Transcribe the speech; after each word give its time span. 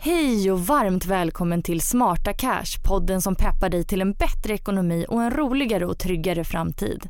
Hej 0.00 0.52
och 0.52 0.66
varmt 0.66 1.06
välkommen 1.06 1.62
till 1.62 1.80
Smarta 1.80 2.32
Cash, 2.32 2.82
podden 2.84 3.22
som 3.22 3.34
peppar 3.34 3.68
dig 3.68 3.84
till 3.84 4.00
en 4.00 4.12
bättre 4.12 4.54
ekonomi 4.54 5.06
och 5.08 5.22
en 5.22 5.30
roligare 5.30 5.86
och 5.86 5.98
tryggare 5.98 6.44
framtid. 6.44 7.08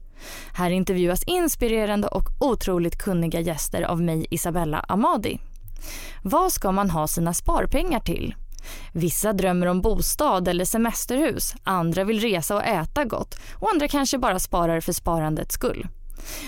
Här 0.55 0.71
intervjuas 0.71 1.23
inspirerande 1.23 2.09
och 2.09 2.29
otroligt 2.41 2.99
kunniga 2.99 3.41
gäster 3.41 3.83
av 3.83 4.03
mig 4.03 4.27
Isabella 4.31 4.85
Amadi. 4.89 5.39
Vad 6.23 6.53
ska 6.53 6.73
man 6.73 6.91
ha 6.91 7.07
sina 7.07 7.35
sparpengar 7.35 8.01
till? 8.01 8.35
Vissa 8.93 9.33
drömmer 9.33 9.67
om 9.67 9.81
bostad 9.81 10.49
eller 10.49 10.65
semesterhus, 10.65 11.55
andra 11.65 12.05
vill 12.05 12.21
resa 12.21 12.57
och 12.57 12.65
äta 12.65 13.05
gott 13.05 13.39
och 13.53 13.71
andra 13.73 13.89
kanske 13.89 14.19
bara 14.19 14.39
sparar 14.39 14.81
för 14.81 14.93
sparandets 14.93 15.55
skull. 15.55 15.89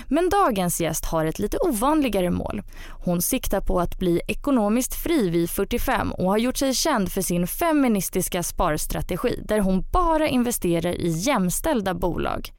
Men 0.07 0.29
dagens 0.29 0.81
gäst 0.81 1.05
har 1.05 1.25
ett 1.25 1.39
lite 1.39 1.57
ovanligare 1.57 2.29
mål. 2.29 2.61
Hon 2.89 3.21
siktar 3.21 3.61
på 3.61 3.79
att 3.79 3.99
bli 3.99 4.21
ekonomiskt 4.27 4.93
fri 4.95 5.29
vid 5.29 5.49
45 5.49 6.11
och 6.11 6.25
har 6.25 6.37
gjort 6.37 6.57
sig 6.57 6.73
känd 6.73 7.11
för 7.11 7.21
sin 7.21 7.47
feministiska 7.47 8.43
sparstrategi 8.43 9.43
där 9.47 9.59
hon 9.59 9.85
bara 9.91 10.27
investerar 10.27 10.91
i 10.91 11.09
jämställda 11.09 11.93
bolag. 11.93 12.51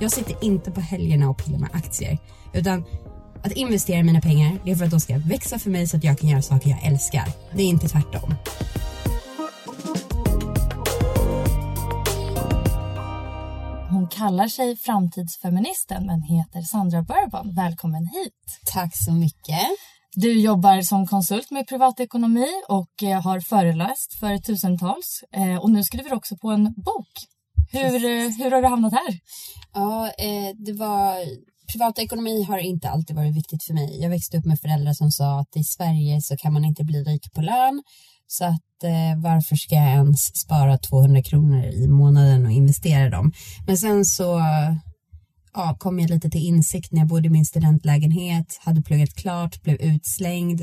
Jag 0.00 0.10
sitter 0.10 0.44
inte 0.44 0.70
på 0.70 0.80
helgerna 0.80 1.30
och 1.30 1.44
pillar 1.44 1.58
med 1.58 1.70
aktier. 1.72 2.18
Utan 2.52 2.84
att 3.44 3.52
investera 3.52 4.02
mina 4.02 4.20
pengar, 4.20 4.58
det 4.64 4.70
är 4.70 4.76
för 4.76 4.84
att 4.84 4.90
de 4.90 5.00
ska 5.00 5.18
växa 5.18 5.58
för 5.58 5.70
mig 5.70 5.86
så 5.86 5.96
att 5.96 6.04
jag 6.04 6.18
kan 6.18 6.28
göra 6.28 6.42
saker 6.42 6.70
jag 6.70 6.86
älskar. 6.86 7.28
Det 7.52 7.62
är 7.62 7.66
inte 7.66 7.88
tvärtom. 7.88 8.34
Hon 13.90 14.08
kallar 14.08 14.48
sig 14.48 14.76
framtidsfeministen 14.76 16.06
men 16.06 16.22
heter 16.22 16.60
Sandra 16.62 17.02
Bourbon. 17.02 17.54
Välkommen 17.54 18.06
hit. 18.06 18.60
Tack 18.74 18.90
så 18.94 19.12
mycket. 19.12 19.68
Du 20.16 20.40
jobbar 20.40 20.82
som 20.82 21.06
konsult 21.06 21.50
med 21.50 21.66
privatekonomi 21.66 22.48
och 22.68 23.02
eh, 23.02 23.22
har 23.22 23.40
föreläst 23.40 24.14
för 24.20 24.38
tusentals. 24.38 25.24
Eh, 25.36 25.56
och 25.56 25.70
nu 25.70 25.84
skriver 25.84 26.10
du 26.10 26.16
också 26.16 26.36
på 26.36 26.50
en 26.50 26.64
bok. 26.64 27.12
Hur, 27.72 28.04
eh, 28.04 28.30
hur 28.38 28.50
har 28.50 28.62
du 28.62 28.68
hamnat 28.68 28.92
här? 28.92 29.18
Ja, 29.72 30.10
det 30.66 30.72
var 30.72 31.16
privatekonomi 31.72 32.42
har 32.42 32.58
inte 32.58 32.90
alltid 32.90 33.16
varit 33.16 33.36
viktigt 33.36 33.64
för 33.64 33.74
mig. 33.74 34.02
Jag 34.02 34.10
växte 34.10 34.38
upp 34.38 34.44
med 34.44 34.60
föräldrar 34.60 34.92
som 34.92 35.10
sa 35.10 35.40
att 35.40 35.56
i 35.56 35.64
Sverige 35.64 36.20
så 36.22 36.36
kan 36.36 36.52
man 36.52 36.64
inte 36.64 36.84
bli 36.84 37.04
rik 37.04 37.32
på 37.32 37.40
lön. 37.40 37.82
Så 38.26 38.44
att 38.44 38.84
eh, 38.84 39.22
varför 39.22 39.56
ska 39.56 39.74
jag 39.74 39.90
ens 39.90 40.40
spara 40.40 40.78
200 40.78 41.22
kronor 41.22 41.64
i 41.64 41.88
månaden 41.88 42.46
och 42.46 42.52
investera 42.52 43.10
dem? 43.10 43.32
Men 43.66 43.76
sen 43.76 44.04
så 44.04 44.40
ja, 45.54 45.76
kom 45.78 46.00
jag 46.00 46.10
lite 46.10 46.30
till 46.30 46.46
insikt 46.46 46.92
när 46.92 47.00
jag 47.00 47.08
bodde 47.08 47.26
i 47.26 47.30
min 47.30 47.44
studentlägenhet, 47.44 48.60
hade 48.60 48.82
pluggat 48.82 49.14
klart, 49.14 49.62
blev 49.62 49.76
utslängd. 49.80 50.62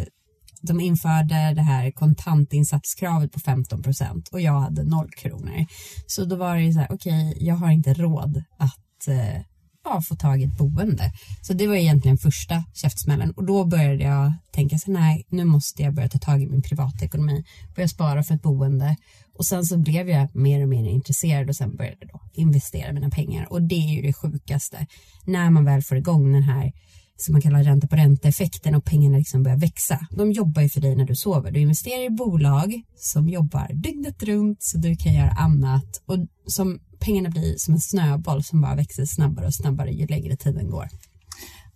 De 0.62 0.80
införde 0.80 1.54
det 1.56 1.62
här 1.62 1.92
kontantinsatskravet 1.92 3.32
på 3.32 3.40
15 3.40 3.84
procent 3.84 4.28
och 4.28 4.42
jag 4.42 4.60
hade 4.60 4.84
noll 4.84 5.10
kronor. 5.12 5.66
Så 6.08 6.26
då 6.26 6.36
var 6.36 6.58
det 6.58 6.74
så 6.74 6.80
här, 6.80 6.88
okej, 6.92 7.30
okay, 7.30 7.46
jag 7.46 7.56
har 7.56 7.72
inte 7.72 7.94
råd 7.94 8.44
att 8.58 9.08
eh, 9.08 9.42
ja, 9.84 10.02
få 10.02 10.16
tag 10.16 10.42
i 10.42 10.44
ett 10.44 10.58
boende. 10.58 11.12
Så 11.42 11.54
det 11.54 11.68
var 11.68 11.76
egentligen 11.76 12.18
första 12.18 12.64
käftsmällen 12.74 13.32
och 13.32 13.46
då 13.46 13.66
började 13.66 14.04
jag 14.04 14.34
tänka 14.52 14.78
så 14.78 14.92
nej, 14.92 15.26
nu 15.30 15.46
måste 15.46 15.84
jag 15.84 15.94
börja 15.94 16.10
ta 16.10 16.18
tag 16.18 16.44
i 16.44 16.48
min 16.48 16.62
privatekonomi, 16.62 17.46
börja 17.76 17.88
spara 17.88 18.24
för 18.24 18.36
ett 18.36 18.42
boende 18.42 18.96
och 19.38 19.46
sen 19.46 19.66
så 19.66 19.78
blev 19.78 20.10
jag 20.10 20.36
mer 20.36 20.62
och 20.62 20.70
mer 20.70 20.90
intresserad 20.90 21.50
och 21.50 21.56
sen 21.56 21.76
började 21.76 22.06
då 22.06 22.20
investera 22.34 22.94
mina 22.94 23.10
pengar 23.10 23.52
och 23.52 23.62
det 23.62 23.76
är 23.76 23.96
ju 23.96 24.02
det 24.02 24.14
sjukaste 24.14 24.88
när 25.26 25.50
man 25.50 25.66
väl 25.66 25.82
får 25.82 25.98
igång 25.98 26.34
den 26.34 26.44
här 26.44 26.72
som 27.18 27.32
man 27.32 27.42
kallar 27.42 27.64
ränta 27.64 27.88
på 27.88 27.96
ränta-effekten 27.96 28.76
och 28.76 28.86
pengarna 28.86 29.18
liksom 29.18 29.44
börjar 29.44 29.58
växa. 29.58 30.08
De 30.12 30.32
jobbar 30.32 30.62
ju 30.62 30.70
för 30.70 30.82
dig 30.82 30.96
när 30.96 31.06
du 31.06 31.16
sover. 31.16 31.52
Du 31.52 31.60
investerar 31.60 32.06
i 32.06 32.10
bolag 32.10 32.82
som 32.96 33.30
jobbar 33.30 33.68
dygnet 33.74 34.24
runt 34.24 34.64
så 34.64 34.78
du 34.78 34.96
kan 34.96 35.14
göra 35.14 35.30
annat 35.30 36.02
och 36.06 36.18
som 36.48 36.80
pengarna 37.02 37.30
blir 37.30 37.58
som 37.58 37.74
en 37.74 37.82
snöboll 37.82 38.44
som 38.44 38.62
bara 38.62 38.76
växer 38.76 39.06
snabbare 39.06 39.46
och 39.48 39.56
snabbare 39.56 39.92
ju 39.92 40.08
längre 40.08 40.38
tiden 40.38 40.70
går. 40.70 40.90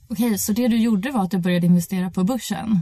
Okej, 0.09 0.37
så 0.37 0.51
det 0.51 0.67
du 0.67 0.77
gjorde 0.77 1.11
var 1.11 1.23
att 1.23 1.31
du 1.31 1.37
började 1.37 1.67
investera 1.67 2.11
på 2.11 2.23
börsen? 2.23 2.81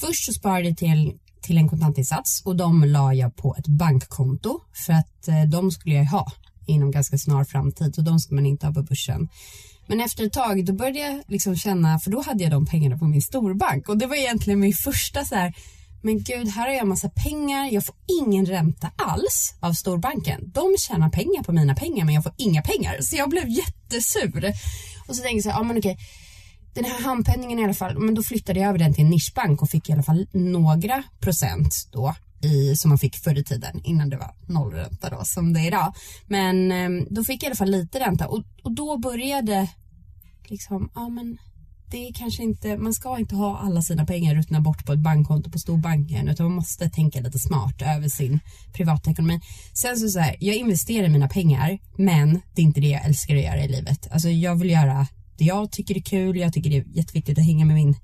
Först 0.00 0.24
så 0.26 0.32
sparade 0.32 0.68
jag 0.68 0.76
till, 0.76 1.18
till 1.42 1.58
en 1.58 1.68
kontantinsats 1.68 2.42
och 2.44 2.56
de 2.56 2.84
la 2.84 3.14
jag 3.14 3.36
på 3.36 3.56
ett 3.58 3.66
bankkonto 3.66 4.60
för 4.86 4.92
att 4.92 5.28
eh, 5.28 5.42
de 5.42 5.70
skulle 5.70 5.94
jag 5.94 6.04
ha 6.04 6.32
inom 6.66 6.90
ganska 6.90 7.18
snar 7.18 7.44
framtid 7.44 7.98
och 7.98 8.04
de 8.04 8.20
ska 8.20 8.34
man 8.34 8.46
inte 8.46 8.66
ha 8.66 8.74
på 8.74 8.82
börsen. 8.82 9.28
Men 9.86 10.00
efter 10.00 10.24
ett 10.24 10.32
tag 10.32 10.64
då 10.64 10.72
började 10.72 10.98
jag 10.98 11.22
liksom 11.26 11.56
känna, 11.56 11.98
för 11.98 12.10
då 12.10 12.22
hade 12.22 12.42
jag 12.42 12.52
de 12.52 12.66
pengarna 12.66 12.98
på 12.98 13.04
min 13.04 13.22
storbank 13.22 13.88
och 13.88 13.98
det 13.98 14.06
var 14.06 14.16
egentligen 14.16 14.60
min 14.60 14.72
första 14.72 15.24
så 15.24 15.34
här, 15.34 15.54
men 16.04 16.22
gud, 16.22 16.48
här 16.48 16.66
har 16.66 16.74
jag 16.74 16.86
massa 16.86 17.08
pengar, 17.08 17.68
jag 17.72 17.86
får 17.86 17.94
ingen 18.20 18.46
ränta 18.46 18.90
alls 18.96 19.54
av 19.60 19.72
storbanken. 19.72 20.50
De 20.54 20.74
tjänar 20.78 21.08
pengar 21.08 21.42
på 21.42 21.52
mina 21.52 21.74
pengar 21.74 22.04
men 22.04 22.14
jag 22.14 22.24
får 22.24 22.32
inga 22.36 22.62
pengar. 22.62 23.00
Så 23.00 23.16
jag 23.16 23.30
blev 23.30 23.48
jättesur. 23.48 24.52
Och 25.08 25.16
så 25.16 25.22
tänkte 25.22 25.36
jag 25.36 25.42
så 25.42 25.50
här, 25.50 25.58
ja 25.58 25.62
men 25.62 25.78
okej, 25.78 25.98
den 26.74 26.84
här 26.84 27.02
handpenningen 27.02 27.58
i 27.58 27.64
alla 27.64 27.74
fall, 27.74 27.98
men 27.98 28.14
då 28.14 28.22
flyttade 28.22 28.60
jag 28.60 28.68
över 28.68 28.78
den 28.78 28.94
till 28.94 29.04
en 29.04 29.10
nischbank 29.10 29.62
och 29.62 29.70
fick 29.70 29.88
i 29.88 29.92
alla 29.92 30.02
fall 30.02 30.26
några 30.32 31.02
procent 31.20 31.88
då 31.92 32.14
i, 32.42 32.76
som 32.76 32.88
man 32.88 32.98
fick 32.98 33.16
förr 33.16 33.38
i 33.38 33.44
tiden 33.44 33.80
innan 33.84 34.10
det 34.10 34.16
var 34.16 34.34
nollränta 34.46 35.10
då 35.10 35.24
som 35.24 35.52
det 35.52 35.60
är 35.60 35.66
idag. 35.66 35.94
Men 36.26 36.72
ehm, 36.72 37.06
då 37.10 37.24
fick 37.24 37.42
jag 37.42 37.46
i 37.46 37.46
alla 37.46 37.56
fall 37.56 37.70
lite 37.70 38.00
ränta 38.00 38.28
och, 38.28 38.42
och 38.62 38.72
då 38.72 38.98
började 38.98 39.68
liksom, 40.44 40.90
ja 40.94 41.08
men 41.08 41.38
det 41.94 42.08
är 42.08 42.12
kanske 42.12 42.42
inte, 42.42 42.76
man 42.76 42.94
ska 42.94 43.18
inte 43.18 43.34
ha 43.34 43.58
alla 43.58 43.82
sina 43.82 44.06
pengar 44.06 44.34
ruttna 44.34 44.60
bort 44.60 44.86
på 44.86 44.92
ett 44.92 44.98
bankkonto 44.98 45.50
på 45.50 45.58
storbanken 45.58 46.28
utan 46.28 46.46
man 46.46 46.54
måste 46.54 46.90
tänka 46.90 47.20
lite 47.20 47.38
smart 47.38 47.82
över 47.82 48.08
sin 48.08 48.40
privatekonomi. 48.72 49.40
Sen 49.72 49.96
så, 49.96 50.08
så 50.08 50.18
här, 50.18 50.36
jag 50.40 50.56
investerar 50.56 51.08
mina 51.08 51.28
pengar 51.28 51.78
men 51.96 52.40
det 52.54 52.62
är 52.62 52.64
inte 52.64 52.80
det 52.80 52.88
jag 52.88 53.04
älskar 53.04 53.36
att 53.36 53.42
göra 53.42 53.64
i 53.64 53.68
livet. 53.68 54.08
Alltså 54.10 54.28
jag 54.28 54.56
vill 54.56 54.70
göra 54.70 55.06
det 55.38 55.44
jag 55.44 55.72
tycker 55.72 55.96
är 55.96 56.00
kul, 56.00 56.36
jag 56.36 56.52
tycker 56.52 56.70
det 56.70 56.76
är 56.76 56.84
jätteviktigt 56.86 57.38
att 57.38 57.44
hänga 57.44 57.64
med 57.64 57.76
min 57.76 57.96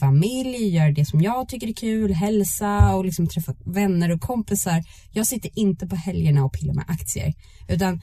familj, 0.00 0.68
göra 0.68 0.90
det 0.90 1.04
som 1.04 1.20
jag 1.20 1.48
tycker 1.48 1.66
är 1.66 1.72
kul, 1.72 2.12
hälsa 2.12 2.94
och 2.94 3.04
liksom 3.04 3.26
träffa 3.26 3.54
vänner 3.64 4.12
och 4.12 4.20
kompisar. 4.20 4.84
Jag 5.12 5.26
sitter 5.26 5.50
inte 5.54 5.86
på 5.86 5.96
helgerna 5.96 6.44
och 6.44 6.52
pillar 6.52 6.74
med 6.74 6.84
aktier. 6.88 7.34
Utan 7.68 8.00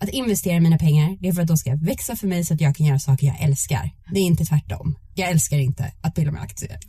att 0.00 0.08
investera 0.08 0.60
mina 0.60 0.78
pengar, 0.78 1.16
det 1.20 1.28
är 1.28 1.32
för 1.32 1.42
att 1.42 1.48
de 1.48 1.56
ska 1.56 1.76
växa 1.76 2.16
för 2.16 2.26
mig 2.26 2.44
så 2.44 2.54
att 2.54 2.60
jag 2.60 2.76
kan 2.76 2.86
göra 2.86 2.98
saker 2.98 3.26
jag 3.26 3.40
älskar. 3.40 3.90
Det 4.10 4.20
är 4.20 4.24
inte 4.24 4.44
tvärtom. 4.44 4.94
Jag 5.14 5.30
älskar 5.30 5.58
inte 5.58 5.92
att 6.00 6.14
pilla 6.14 6.32
med 6.32 6.42
aktier. 6.42 6.78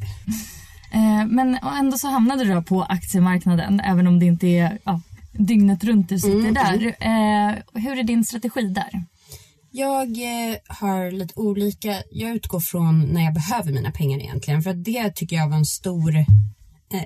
Eh, 0.92 1.26
men 1.28 1.56
ändå 1.56 1.98
så 1.98 2.08
hamnade 2.08 2.44
du 2.44 2.64
på 2.64 2.84
aktiemarknaden 2.84 3.80
även 3.80 4.08
om 4.08 4.20
det 4.20 4.26
inte 4.26 4.48
är 4.48 4.80
ja, 4.86 5.02
dygnet 5.32 5.84
runt 5.84 6.10
du 6.10 6.20
sitter 6.20 6.40
mm. 6.40 6.54
där. 6.54 6.86
Eh, 6.86 7.82
hur 7.82 8.00
är 8.00 8.04
din 8.04 8.26
strategi 8.26 8.68
där? 8.68 9.04
Jag 9.72 10.08
eh, 10.08 10.56
har 10.68 11.12
lite 11.12 11.34
olika, 11.40 12.04
jag 12.12 12.36
utgår 12.36 12.60
från 12.60 13.02
när 13.02 13.24
jag 13.24 13.34
behöver 13.34 13.72
mina 13.72 13.92
pengar 13.92 14.20
egentligen 14.20 14.62
för 14.64 14.70
att 14.70 14.84
det 14.84 15.16
tycker 15.16 15.36
jag 15.36 15.50
var 15.50 15.58
en 15.58 15.66
stor, 15.66 16.26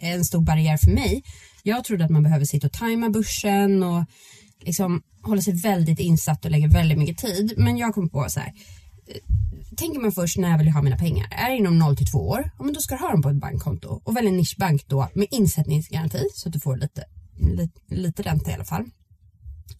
en 0.02 0.26
stor 0.26 0.42
barriär 0.42 0.78
för 0.78 0.92
mig. 0.92 1.24
Jag 1.64 1.84
trodde 1.84 2.06
att 2.06 2.12
man 2.12 2.24
behöver 2.24 2.46
sitta 2.46 2.68
och 2.68 2.74
tajma 2.74 3.10
börsen 3.10 3.84
och 3.84 4.04
liksom 4.60 5.02
hålla 5.22 5.42
sig 5.42 5.54
väldigt 5.54 6.00
insatt 6.00 6.46
och 6.46 6.52
lägga 6.52 6.68
väldigt 6.68 6.98
mycket 6.98 7.18
tid. 7.18 7.54
Men 7.58 7.78
jag 7.78 7.94
kom 7.94 8.10
på 8.10 8.26
så 8.30 8.40
här, 8.40 8.54
eh, 9.08 9.16
tänker 9.78 10.00
man 10.00 10.12
först 10.12 10.38
när 10.38 10.50
jag 10.50 10.58
vill 10.58 10.70
ha 10.70 10.82
mina 10.82 10.98
pengar. 10.98 11.28
Är 11.32 11.50
det 11.50 11.58
inom 11.58 11.80
0 11.80 11.98
till 11.98 12.12
2 12.12 12.20
år, 12.20 12.52
ja, 12.58 12.64
men 12.64 12.74
då 12.74 12.80
ska 12.80 12.96
du 12.96 13.02
ha 13.02 13.12
dem 13.12 13.22
på 13.22 13.30
ett 13.30 13.36
bankkonto 13.36 14.02
och 14.04 14.16
välj 14.16 14.28
en 14.28 14.38
nischbank 14.38 14.88
då 14.88 15.10
med 15.14 15.28
insättningsgaranti 15.32 16.24
så 16.34 16.50
att 16.50 16.54
du 16.54 16.60
får 16.60 16.78
lite, 16.78 17.04
lite, 17.40 17.96
lite 17.96 18.24
ränta 18.24 18.52
i 18.52 18.54
alla 18.54 18.66
fall. 18.66 18.86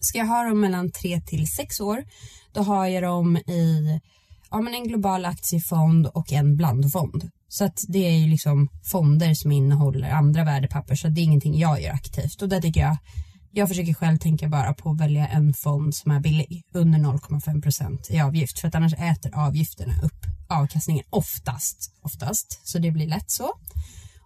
Ska 0.00 0.18
jag 0.18 0.26
ha 0.26 0.44
dem 0.44 0.60
mellan 0.60 0.90
3 0.90 1.20
till 1.20 1.50
6 1.50 1.80
år, 1.80 2.04
då 2.52 2.62
har 2.62 2.86
jag 2.86 3.02
dem 3.02 3.36
i 3.36 4.00
ja, 4.50 4.60
men 4.60 4.74
en 4.74 4.88
global 4.88 5.24
aktiefond 5.24 6.06
och 6.06 6.32
en 6.32 6.56
blandfond. 6.56 7.30
Så 7.48 7.64
att 7.64 7.84
det 7.88 8.06
är 8.06 8.18
ju 8.18 8.26
liksom 8.26 8.68
fonder 8.84 9.34
som 9.34 9.52
innehåller 9.52 10.10
andra 10.10 10.44
värdepapper 10.44 10.94
så 10.94 11.08
det 11.08 11.20
är 11.20 11.22
ingenting 11.22 11.58
jag 11.58 11.82
gör 11.82 11.92
aktivt 11.92 12.42
och 12.42 12.48
det 12.48 12.60
tycker 12.60 12.80
jag 12.80 12.96
jag 13.52 13.68
försöker 13.68 13.94
själv 13.94 14.18
tänka 14.18 14.48
bara 14.48 14.74
på 14.74 14.90
att 14.90 15.00
välja 15.00 15.28
en 15.28 15.54
fond 15.54 15.94
som 15.94 16.10
är 16.10 16.20
billig, 16.20 16.62
under 16.72 16.98
0,5 16.98 17.62
procent 17.62 18.10
i 18.10 18.20
avgift, 18.20 18.58
för 18.58 18.68
att 18.68 18.74
annars 18.74 18.94
äter 18.94 19.32
avgifterna 19.34 19.94
upp 20.02 20.26
avkastningen 20.48 21.04
oftast, 21.10 21.98
oftast, 22.02 22.60
så 22.68 22.78
det 22.78 22.90
blir 22.90 23.06
lätt 23.06 23.30
så. 23.30 23.50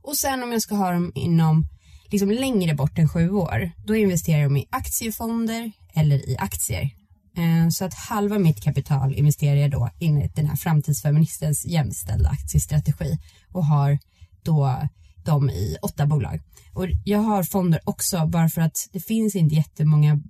Och 0.03 0.17
sen 0.17 0.43
om 0.43 0.53
jag 0.53 0.63
ska 0.63 0.75
ha 0.75 0.91
dem 0.91 1.13
inom 1.15 1.67
liksom 2.11 2.31
längre 2.31 2.75
bort 2.75 2.99
än 2.99 3.09
sju 3.09 3.31
år, 3.31 3.71
då 3.87 3.97
investerar 3.97 4.43
jag 4.43 4.59
i 4.59 4.67
aktiefonder 4.71 5.73
eller 5.95 6.29
i 6.29 6.37
aktier. 6.39 6.91
Eh, 7.37 7.69
så 7.69 7.85
att 7.85 7.95
halva 7.95 8.39
mitt 8.39 8.63
kapital 8.63 9.15
investerar 9.15 9.57
jag 9.57 9.71
då 9.71 9.91
in 9.99 10.23
i 10.23 10.31
den 10.35 10.47
här 10.47 10.57
framtidsfeministens 10.57 11.67
jämställda 11.67 12.29
aktiestrategi 12.29 13.19
och 13.53 13.67
har 13.67 13.99
då 14.43 14.89
dem 15.25 15.51
i 15.51 15.77
åtta 15.83 16.07
bolag. 16.07 16.41
Och 16.73 16.87
jag 17.05 17.19
har 17.19 17.43
fonder 17.43 17.81
också 17.85 18.27
bara 18.27 18.49
för 18.49 18.61
att 18.61 18.89
det 18.93 19.01
finns 19.01 19.37
inte 19.37 19.55
jättemånga 19.55 20.21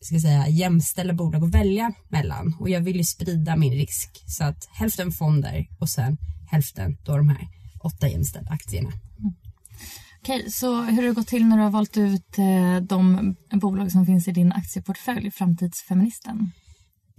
ska 0.00 0.20
säga, 0.20 0.48
jämställda 0.48 1.14
bolag 1.14 1.44
att 1.44 1.54
välja 1.54 1.92
mellan 2.08 2.54
och 2.60 2.70
jag 2.70 2.80
vill 2.80 2.96
ju 2.96 3.04
sprida 3.04 3.56
min 3.56 3.72
risk 3.72 4.22
så 4.26 4.44
att 4.44 4.68
hälften 4.70 5.12
fonder 5.12 5.66
och 5.80 5.88
sen 5.88 6.18
hälften 6.50 6.96
då 7.04 7.16
de 7.16 7.28
här 7.28 7.48
åtta 7.80 8.08
jämställda 8.08 8.50
aktierna. 8.50 8.88
Mm. 8.88 9.34
Okej, 10.20 10.50
så 10.50 10.82
hur 10.82 10.96
har 10.96 11.02
det 11.02 11.14
gått 11.14 11.26
till 11.26 11.46
när 11.46 11.56
du 11.56 11.62
har 11.62 11.70
valt 11.70 11.96
ut 11.96 12.38
eh, 12.38 12.76
de 12.82 13.34
bolag 13.50 13.92
som 13.92 14.06
finns 14.06 14.28
i 14.28 14.32
din 14.32 14.52
aktieportfölj, 14.52 15.30
Framtidsfeministen? 15.30 16.52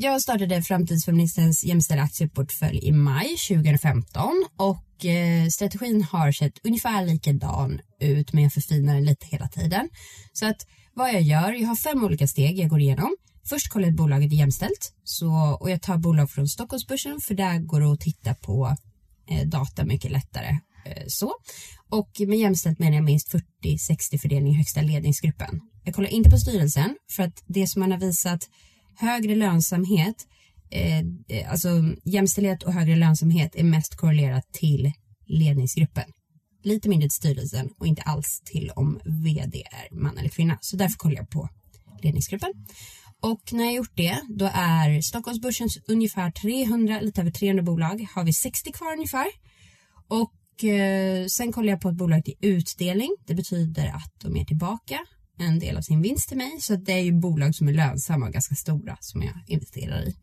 Jag 0.01 0.22
startade 0.22 0.62
Framtidsfeministens 0.62 1.63
jämställda 1.63 2.04
aktieportfölj 2.04 2.80
i 2.88 2.92
maj 2.92 3.36
2015 3.48 4.46
och 4.57 5.06
eh, 5.06 5.48
strategin 5.48 6.04
har 6.04 6.31
sett 6.31 6.66
ungefär 6.66 7.06
likadan 7.06 7.81
ut 8.00 8.34
men 8.34 8.44
jag 8.44 8.54
förfinar 8.54 8.94
den 8.94 9.06
lite 9.06 9.25
hela 9.25 9.48
tiden. 9.48 9.90
Så 10.34 10.46
att 10.46 10.68
vad 10.94 11.10
jag 11.10 11.22
gör, 11.22 11.51
jag 11.54 11.68
har 11.68 11.75
fem 11.75 12.04
olika 12.04 12.28
steg 12.28 12.60
jag 12.60 12.69
går 12.69 12.80
igenom. 12.80 13.16
Först 13.50 13.69
kollar 13.69 13.86
jag 13.86 13.92
att 13.92 13.98
bolaget 13.98 14.31
är 14.31 14.36
jämställt 14.36 14.94
så, 15.04 15.57
och 15.60 15.72
jag 15.72 15.81
tar 15.81 15.98
bolag 15.98 16.31
från 16.31 16.48
Stockholmsbörsen 16.48 17.19
för 17.22 17.36
där 17.36 17.60
går 17.60 17.80
det 17.80 17.92
att 17.92 18.00
titta 18.00 18.34
på 18.34 18.75
eh, 19.30 19.48
data 19.48 19.86
mycket 19.86 20.12
lättare. 20.12 20.50
Eh, 20.86 21.04
så. 21.07 21.34
Och 21.90 22.10
med 22.28 22.40
jämställt 22.40 22.80
menar 22.80 22.96
jag 22.96 23.06
minst 23.06 23.34
40-60 23.63 24.18
fördelning 24.18 24.54
i 24.54 24.57
högsta 24.57 24.81
ledningsgruppen. 24.81 25.62
Jag 25.84 25.96
kollar 25.96 26.10
inte 26.10 26.30
på 26.30 26.38
styrelsen 26.38 26.96
för 27.12 27.24
att 27.24 27.44
det 27.48 27.68
som 27.68 27.80
man 27.80 27.92
har 27.92 28.00
visat 28.00 28.50
högre 29.00 29.36
lönsamhet, 29.36 30.28
eh, 30.72 31.00
eh, 31.00 31.51
alltså 31.51 31.69
jämställdhet 32.04 32.63
och 32.63 32.74
högre 32.74 32.96
lönsamhet 32.96 33.56
är 33.56 33.63
mest 33.63 33.96
korrelerat 33.96 34.54
till 34.54 34.92
ledningsgruppen. 35.28 36.04
Lite 36.63 36.90
mindre 36.90 37.10
till 37.10 37.16
styrelsen 37.16 37.69
och 37.78 37.88
inte 37.88 38.01
alls 38.01 38.42
till 38.46 38.72
om 38.75 39.00
vd 39.06 39.63
är 39.72 39.96
man 39.96 40.18
eller 40.18 40.30
kvinna. 40.30 40.57
Så 40.62 40.78
därför 40.78 40.98
kollar 40.98 41.16
jag 41.16 41.30
på 41.30 41.50
ledningsgruppen. 42.01 42.54
Och 43.22 43.54
när 43.54 43.63
jag 43.63 43.74
gjort 43.74 43.96
det, 43.96 44.22
då 44.30 44.50
är 44.54 45.01
Stockholmsbörsens 45.01 45.78
ungefär 45.88 46.31
300, 46.31 47.00
lite 47.01 47.22
över 47.22 47.31
300 47.31 47.63
bolag, 47.63 48.07
har 48.16 48.24
vi 48.24 48.34
60 48.34 48.72
kvar 48.72 48.94
ungefär. 48.94 49.28
Och 50.07 50.63
eh, 50.63 51.25
sen 51.25 51.51
kollar 51.51 51.69
jag 51.69 51.81
på 51.81 51.90
ett 51.90 51.96
bolag 51.96 52.25
till 52.25 52.36
utdelning. 52.42 53.16
Det 53.28 53.36
betyder 53.36 53.88
att 53.88 54.13
de 54.22 54.38
är 54.38 54.46
tillbaka 54.46 55.00
en 55.39 55.59
del 55.59 55.77
av 55.77 55.81
sin 55.81 56.01
vinst 56.01 56.27
till 56.27 56.38
mig. 56.38 56.62
Så 56.62 56.75
det 56.75 56.94
är 56.94 57.01
ju 57.01 57.12
bolag 57.12 57.56
som 57.56 57.68
är 57.68 57.74
lönsamma 57.74 58.25
och 58.25 58.33
ganska 58.33 58.56
stora 58.56 58.97
som 59.00 59.21
jag 59.21 59.33
investerar 59.47 60.07
i. 60.07 60.15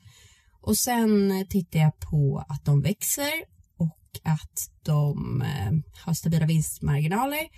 Och 0.61 0.79
sen 0.79 1.47
tittar 1.49 1.79
jag 1.79 1.99
på 1.99 2.45
att 2.49 2.65
de 2.65 2.83
växer 2.83 3.33
och 3.77 4.21
att 4.23 4.71
de 4.83 5.43
eh, 5.43 5.73
har 6.05 6.15
stabila 6.15 6.47
vinstmarginaler. 6.47 7.49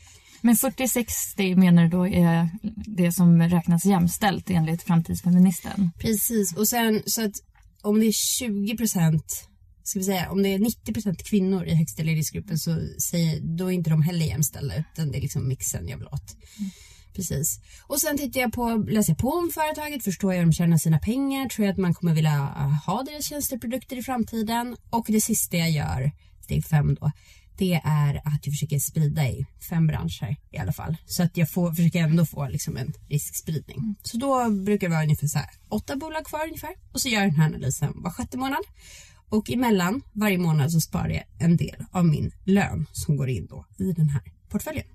Men 0.41 0.55
40-60 0.55 1.57
menar 1.57 1.83
du 1.83 1.89
då 1.89 2.07
är 2.07 2.49
det 2.87 3.13
som 3.13 3.43
räknas 3.43 3.85
jämställt 3.85 4.51
enligt 4.51 4.83
framtidsfeministen? 4.83 5.91
Precis, 5.99 6.57
och 6.57 6.69
sen 6.69 7.03
så 7.07 7.25
att 7.25 7.35
om 7.83 8.01
det 8.01 8.07
är 8.07 8.13
20 8.13 8.77
procent 8.77 9.49
ska 9.89 9.99
vi 9.99 10.05
säga, 10.05 10.31
om 10.31 10.43
det 10.43 10.49
är 10.49 10.59
90 10.59 10.93
procent 10.93 11.25
kvinnor 11.25 11.65
i 11.65 11.75
högsta 11.75 12.03
ledningsgruppen 12.03 12.59
så 12.59 12.81
säger, 13.11 13.41
då 13.41 13.67
är 13.67 13.71
inte 13.71 13.91
de 13.91 14.03
heller 14.03 14.27
jämställda 14.27 14.75
utan 14.77 15.11
det 15.11 15.19
är 15.19 15.23
liksom 15.23 15.49
mixen 15.49 15.89
jag 15.89 15.99
vill 15.99 16.07
åt. 16.07 16.37
Mm. 16.59 16.71
Precis. 17.19 17.61
Och 17.87 18.01
sen 18.01 18.19
tittar 18.19 18.41
jag 18.41 18.53
på, 18.53 18.85
läser 18.89 19.13
jag 19.13 19.19
på 19.19 19.29
om 19.29 19.51
företaget, 19.55 20.05
förstår 20.05 20.33
jag 20.33 20.39
hur 20.39 20.47
de 20.47 20.53
tjänar 20.53 20.79
sina 20.79 20.99
pengar, 20.99 21.49
tror 21.49 21.67
jag 21.67 21.73
att 21.73 21.79
man 21.79 21.95
kommer 21.95 22.15
vilja 22.15 22.55
eh, 22.57 22.87
ha 22.87 23.03
deras 23.03 23.25
tjänsteprodukter 23.25 23.97
i 23.97 24.03
framtiden. 24.03 24.77
Och 24.91 25.07
det 25.09 25.21
sista 25.21 25.57
jag 25.57 25.71
gör, 25.71 26.13
steg 26.43 26.65
fem 26.65 26.95
då, 26.95 27.11
det 27.57 27.81
är 27.85 28.17
att 28.25 28.47
jag 28.47 28.53
försöker 28.53 28.79
sprida 28.79 29.29
i 29.29 29.47
fem 29.71 29.87
branscher 29.87 30.37
i 30.51 30.59
alla 30.59 30.73
fall. 30.73 30.97
Så 31.07 31.23
att 31.23 31.37
jag 31.37 31.51
får, 31.51 31.73
försöker 31.73 32.03
ändå 32.03 32.27
få 32.27 32.49
liksom 32.49 32.77
en 32.77 32.93
riskspridning. 33.09 33.97
Så 34.03 34.17
då 34.17 34.51
brukar 34.51 34.89
det 34.89 34.95
vara 34.95 35.03
ungefär 35.05 35.27
så 35.27 35.39
här, 35.39 35.51
åtta 35.69 35.97
bolag 35.97 36.25
kvar 36.25 36.47
ungefär. 36.47 36.75
Och 36.93 37.01
så 37.01 37.09
gör 37.09 37.21
jag 37.21 37.29
den 37.29 37.41
här 37.41 37.47
analysen 37.47 37.93
var 37.97 38.11
sjätte 38.11 38.39
månad. 38.39 38.63
Och 39.29 39.51
emellan 39.51 40.03
varje 40.13 40.39
månad 40.39 40.73
så 40.73 40.81
sparar 40.81 41.11
jag 41.11 41.25
en 41.39 41.57
del 41.57 41.85
av 41.91 42.07
min 42.07 42.33
lön 42.45 42.87
som 42.93 43.17
går 43.17 43.29
in 43.29 43.47
då 43.47 43.67
i 43.79 43.93
den 43.93 44.09
här 44.09 44.23
portföljen. 44.49 44.87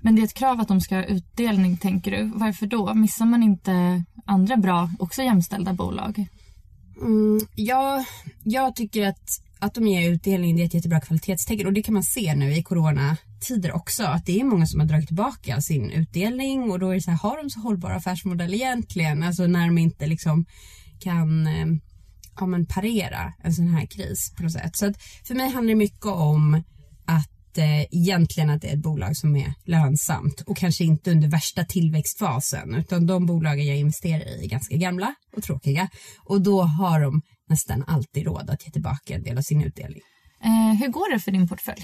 Men 0.00 0.14
det 0.14 0.22
är 0.22 0.24
ett 0.24 0.34
krav 0.34 0.60
att 0.60 0.68
de 0.68 0.80
ska 0.80 0.94
ha 0.94 1.04
utdelning, 1.04 1.76
tänker 1.76 2.10
du. 2.10 2.30
Varför 2.34 2.66
då? 2.66 2.94
Missar 2.94 3.26
man 3.26 3.42
inte 3.42 4.04
andra 4.24 4.56
bra, 4.56 4.90
också 4.98 5.22
jämställda 5.22 5.72
bolag? 5.72 6.26
Mm, 7.00 7.40
ja, 7.54 8.04
jag 8.42 8.76
tycker 8.76 9.06
att, 9.06 9.40
att 9.58 9.74
de 9.74 9.86
ger 9.86 10.10
utdelning 10.10 10.56
det 10.56 10.62
är 10.62 10.66
ett 10.66 10.74
jättebra 10.74 11.00
kvalitetstecken 11.00 11.66
och 11.66 11.72
det 11.72 11.82
kan 11.82 11.94
man 11.94 12.02
se 12.02 12.34
nu 12.34 12.54
i 12.54 12.62
coronatider 12.62 13.72
också 13.72 14.04
att 14.04 14.26
det 14.26 14.40
är 14.40 14.44
många 14.44 14.66
som 14.66 14.80
har 14.80 14.86
dragit 14.86 15.06
tillbaka 15.06 15.60
sin 15.60 15.90
utdelning 15.90 16.70
och 16.70 16.78
då 16.78 16.90
är 16.90 16.94
det 16.94 17.00
så 17.00 17.10
här, 17.10 17.18
har 17.18 17.36
de 17.36 17.50
så 17.50 17.60
hållbar 17.60 17.90
affärsmodell 17.90 18.54
egentligen? 18.54 19.22
Alltså 19.22 19.46
när 19.46 19.66
de 19.66 19.78
inte 19.78 20.06
liksom 20.06 20.44
kan 21.00 21.46
eh, 21.46 21.66
ja, 22.40 22.46
men 22.46 22.66
parera 22.66 23.32
en 23.42 23.52
sån 23.52 23.68
här 23.68 23.86
kris 23.86 24.32
på 24.36 24.42
något 24.42 24.52
sätt. 24.52 24.76
Så 24.76 24.86
att 24.86 25.02
för 25.24 25.34
mig 25.34 25.50
handlar 25.50 25.74
det 25.74 25.78
mycket 25.78 26.06
om 26.06 26.62
att 27.04 27.30
eh, 27.58 27.82
egentligen 27.82 28.50
att 28.50 28.62
det 28.62 28.68
är 28.68 28.74
ett 28.74 28.82
bolag 28.82 29.16
som 29.16 29.36
är 29.36 29.54
lönsamt 29.64 30.40
och 30.40 30.56
kanske 30.56 30.84
inte 30.84 31.10
under 31.10 31.28
värsta 31.28 31.64
tillväxtfasen 31.64 32.74
utan 32.74 33.06
de 33.06 33.26
bolagen 33.26 33.66
jag 33.66 33.76
investerar 33.76 34.26
i 34.26 34.44
är 34.44 34.48
ganska 34.48 34.76
gamla 34.76 35.14
och 35.36 35.42
tråkiga 35.42 35.88
och 36.24 36.42
då 36.42 36.62
har 36.62 37.00
de 37.00 37.22
nästan 37.48 37.84
alltid 37.86 38.24
råd 38.24 38.50
att 38.50 38.66
ge 38.66 38.72
tillbaka 38.72 39.14
en 39.14 39.22
del 39.22 39.38
av 39.38 39.42
sin 39.42 39.64
utdelning. 39.64 40.00
Eh, 40.44 40.80
hur 40.80 40.88
går 40.88 41.12
det 41.12 41.20
för 41.20 41.30
din 41.30 41.48
portfölj? 41.48 41.82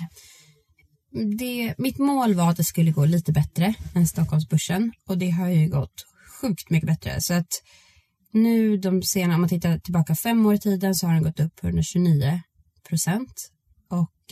Det, 1.38 1.74
mitt 1.78 1.98
mål 1.98 2.34
var 2.34 2.50
att 2.50 2.56
det 2.56 2.64
skulle 2.64 2.90
gå 2.90 3.04
lite 3.04 3.32
bättre 3.32 3.74
än 3.94 4.06
Stockholmsbörsen 4.06 4.92
och 5.08 5.18
det 5.18 5.30
har 5.30 5.48
ju 5.48 5.68
gått 5.68 6.04
sjukt 6.40 6.70
mycket 6.70 6.86
bättre 6.86 7.20
så 7.20 7.34
att 7.34 7.62
nu 8.32 8.76
de 8.76 9.02
sena, 9.02 9.34
om 9.34 9.40
man 9.40 9.48
tittar 9.48 9.78
tillbaka 9.78 10.14
fem 10.14 10.46
år 10.46 10.54
i 10.54 10.58
tiden 10.58 10.94
så 10.94 11.06
har 11.06 11.14
den 11.14 11.22
gått 11.22 11.40
upp 11.40 11.64
129 11.64 12.40
procent 12.88 13.50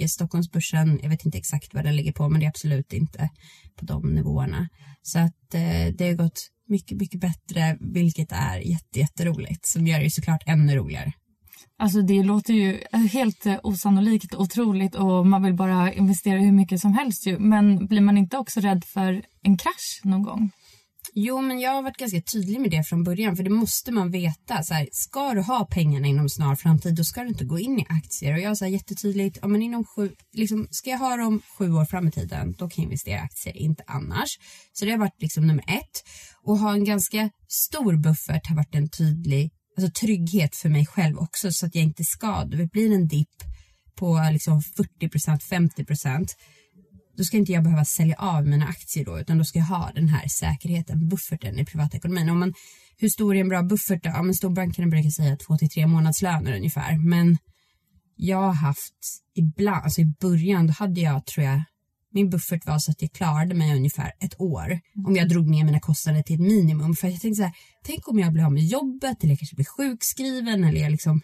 Eh, 0.00 0.06
Stockholmsbörsen, 0.06 1.00
jag 1.02 1.10
vet 1.10 1.24
inte 1.24 1.38
exakt 1.38 1.74
vad 1.74 1.84
den 1.84 1.96
ligger 1.96 2.12
på, 2.12 2.28
men 2.28 2.40
det 2.40 2.46
är 2.46 2.48
absolut 2.48 2.92
inte 2.92 3.30
på 3.76 3.84
de 3.84 4.14
nivåerna. 4.14 4.68
Så 5.02 5.18
att 5.18 5.54
eh, 5.54 5.94
det 5.98 6.06
har 6.06 6.14
gått 6.14 6.50
mycket, 6.68 6.98
mycket 6.98 7.20
bättre, 7.20 7.76
vilket 7.80 8.32
är 8.32 8.58
jätte, 8.58 8.98
jätteroligt, 8.98 9.66
som 9.66 9.86
gör 9.86 10.00
det 10.00 10.10
såklart 10.10 10.42
ännu 10.46 10.76
roligare. 10.76 11.12
Alltså 11.78 12.02
det 12.02 12.22
låter 12.22 12.54
ju 12.54 12.80
helt 13.12 13.46
eh, 13.46 13.58
osannolikt 13.62 14.34
otroligt 14.34 14.94
och 14.94 15.26
man 15.26 15.42
vill 15.42 15.54
bara 15.54 15.92
investera 15.92 16.38
hur 16.38 16.52
mycket 16.52 16.80
som 16.80 16.92
helst 16.92 17.26
ju. 17.26 17.38
Men 17.38 17.86
blir 17.86 18.00
man 18.00 18.18
inte 18.18 18.38
också 18.38 18.60
rädd 18.60 18.84
för 18.84 19.22
en 19.42 19.56
krasch 19.56 20.00
någon 20.04 20.22
gång? 20.22 20.50
Jo, 21.18 21.40
men 21.40 21.60
jag 21.60 21.70
har 21.70 21.82
varit 21.82 21.96
ganska 21.96 22.20
tydlig 22.20 22.60
med 22.60 22.70
det 22.70 22.84
från 22.84 23.04
början, 23.04 23.36
för 23.36 23.44
det 23.44 23.50
måste 23.50 23.92
man 23.92 24.10
veta. 24.10 24.62
Så 24.62 24.74
här, 24.74 24.88
ska 24.92 25.34
du 25.34 25.40
ha 25.40 25.66
pengarna 25.70 26.06
inom 26.06 26.28
snar 26.28 26.56
framtid, 26.56 26.94
då 26.94 27.04
ska 27.04 27.22
du 27.22 27.28
inte 27.28 27.44
gå 27.44 27.58
in 27.58 27.78
i 27.78 27.86
aktier. 27.88 28.32
Och 28.32 28.38
jag 28.38 28.58
sa 28.58 28.66
jättetydligt, 28.66 29.38
ja, 29.42 29.48
men 29.48 29.62
inom 29.62 29.84
sju, 29.84 30.10
liksom, 30.32 30.68
ska 30.70 30.90
jag 30.90 30.98
ha 30.98 31.16
dem 31.16 31.42
sju 31.58 31.72
år 31.72 31.84
fram 31.84 32.08
i 32.08 32.10
tiden, 32.10 32.52
då 32.58 32.68
kan 32.68 32.82
jag 32.82 32.84
investera 32.84 33.16
i 33.16 33.20
aktier, 33.20 33.56
inte 33.56 33.82
annars. 33.86 34.28
Så 34.72 34.84
det 34.84 34.90
har 34.90 34.98
varit 34.98 35.22
liksom 35.22 35.46
nummer 35.46 35.64
ett. 35.68 36.04
Och 36.42 36.58
ha 36.58 36.72
en 36.72 36.84
ganska 36.84 37.30
stor 37.48 37.96
buffert 37.96 38.46
har 38.48 38.56
varit 38.56 38.74
en 38.74 38.88
tydlig 38.88 39.50
alltså, 39.76 40.00
trygghet 40.00 40.56
för 40.56 40.68
mig 40.68 40.86
själv 40.86 41.18
också, 41.18 41.52
så 41.52 41.66
att 41.66 41.74
jag 41.74 41.84
inte 41.84 42.04
ska, 42.04 42.44
det 42.44 42.70
blir 42.70 42.94
en 42.94 43.08
dipp 43.08 43.36
på 43.94 44.28
liksom 44.32 44.62
40 44.62 45.08
procent, 45.08 45.42
50 45.42 45.84
då 47.16 47.24
ska 47.24 47.36
inte 47.36 47.52
jag 47.52 47.64
behöva 47.64 47.84
sälja 47.84 48.16
av 48.18 48.46
mina 48.46 48.66
aktier 48.66 49.04
då, 49.04 49.20
utan 49.20 49.38
då 49.38 49.44
ska 49.44 49.58
jag 49.58 49.66
ha 49.66 49.90
den 49.94 50.08
här 50.08 50.28
säkerheten, 50.28 51.08
bufferten 51.08 51.58
i 51.58 51.64
privatekonomin. 51.64 52.30
Om 52.30 52.38
man, 52.38 52.54
hur 52.96 53.08
stor 53.08 53.36
är 53.36 53.40
en 53.40 53.48
bra 53.48 53.62
buffert 53.62 54.04
då? 54.04 54.10
Ja, 54.10 54.22
men 54.22 54.34
storbankerna 54.34 54.88
brukar 54.88 55.10
säga 55.10 55.36
två 55.36 55.58
till 55.58 55.70
tre 55.70 55.86
månadslöner 55.86 56.56
ungefär, 56.56 56.98
men 56.98 57.38
jag 58.16 58.42
har 58.42 58.52
haft 58.52 59.22
ibland, 59.34 59.84
alltså 59.84 60.00
i 60.00 60.14
början, 60.20 60.66
då 60.66 60.72
hade 60.72 61.00
jag 61.00 61.26
tror 61.26 61.46
jag 61.46 61.62
min 62.16 62.30
buffert 62.30 62.66
var 62.66 62.78
så 62.78 62.90
att 62.90 63.02
jag 63.02 63.12
klarade 63.12 63.54
mig 63.54 63.76
ungefär 63.76 64.12
ett 64.20 64.40
år 64.40 64.80
om 65.06 65.16
jag 65.16 65.28
drog 65.28 65.46
ner 65.50 65.64
mina 65.64 65.80
kostnader 65.80 66.22
till 66.22 66.34
ett 66.34 66.40
minimum. 66.40 66.96
För 66.96 67.08
jag 67.08 67.20
tänkte 67.20 67.36
så 67.36 67.42
här, 67.42 67.52
tänk 67.84 68.08
om 68.08 68.18
jag 68.18 68.32
blir 68.32 68.44
av 68.44 68.52
med 68.52 68.64
jobbet 68.64 69.22
eller 69.22 69.32
jag 69.32 69.38
kanske 69.38 69.56
blir 69.56 69.66
sjukskriven 69.66 70.64
eller 70.64 70.80
jag 70.80 70.90
liksom 70.90 71.20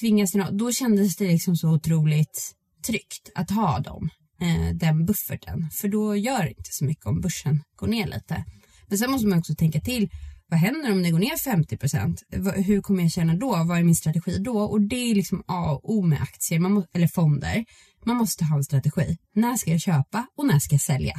tvingas 0.00 0.30
till 0.30 0.40
något. 0.40 0.58
Då 0.58 0.72
kändes 0.72 1.16
det 1.16 1.24
liksom 1.24 1.56
så 1.56 1.68
otroligt 1.68 2.52
tryggt 2.86 3.30
att 3.34 3.50
ha 3.50 3.78
dem 3.78 4.10
eh, 4.40 4.74
den 4.74 5.06
bufferten. 5.06 5.70
För 5.70 5.88
då 5.88 6.16
gör 6.16 6.42
det 6.42 6.50
inte 6.50 6.72
så 6.72 6.84
mycket 6.84 7.06
om 7.06 7.20
börsen 7.20 7.62
går 7.76 7.86
ner 7.86 8.06
lite. 8.06 8.44
Men 8.88 8.98
sen 8.98 9.10
måste 9.10 9.26
man 9.26 9.38
också 9.38 9.54
tänka 9.54 9.80
till. 9.80 10.10
Vad 10.48 10.60
händer 10.60 10.92
om 10.92 11.02
det 11.02 11.10
går 11.10 11.18
ner 11.18 11.36
50 11.36 11.76
procent? 11.76 12.22
Hur 12.56 12.80
kommer 12.80 13.02
jag 13.02 13.12
känna 13.12 13.34
då? 13.34 13.64
Vad 13.64 13.78
är 13.78 13.82
min 13.82 13.96
strategi 13.96 14.38
då? 14.38 14.60
Och 14.60 14.80
det 14.80 15.10
är 15.10 15.14
liksom 15.14 15.42
A 15.46 15.72
och 15.72 15.90
O 15.94 16.02
med 16.02 16.22
aktier 16.22 16.58
man 16.58 16.72
må, 16.72 16.86
eller 16.92 17.08
fonder. 17.08 17.64
Man 18.04 18.16
måste 18.16 18.44
ha 18.44 18.56
en 18.56 18.64
strategi. 18.64 19.16
När 19.34 19.56
ska 19.56 19.70
jag 19.70 19.80
köpa 19.80 20.26
och 20.36 20.46
när 20.46 20.58
ska 20.58 20.74
jag 20.74 20.80
sälja? 20.80 21.14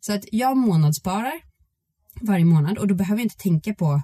Så 0.00 0.12
att 0.12 0.24
jag 0.32 0.56
månadssparar 0.56 1.32
varje 2.20 2.44
månad 2.44 2.78
och 2.78 2.88
då 2.88 2.94
behöver 2.94 3.20
jag 3.20 3.24
inte 3.24 3.36
tänka 3.36 3.74
på 3.74 4.02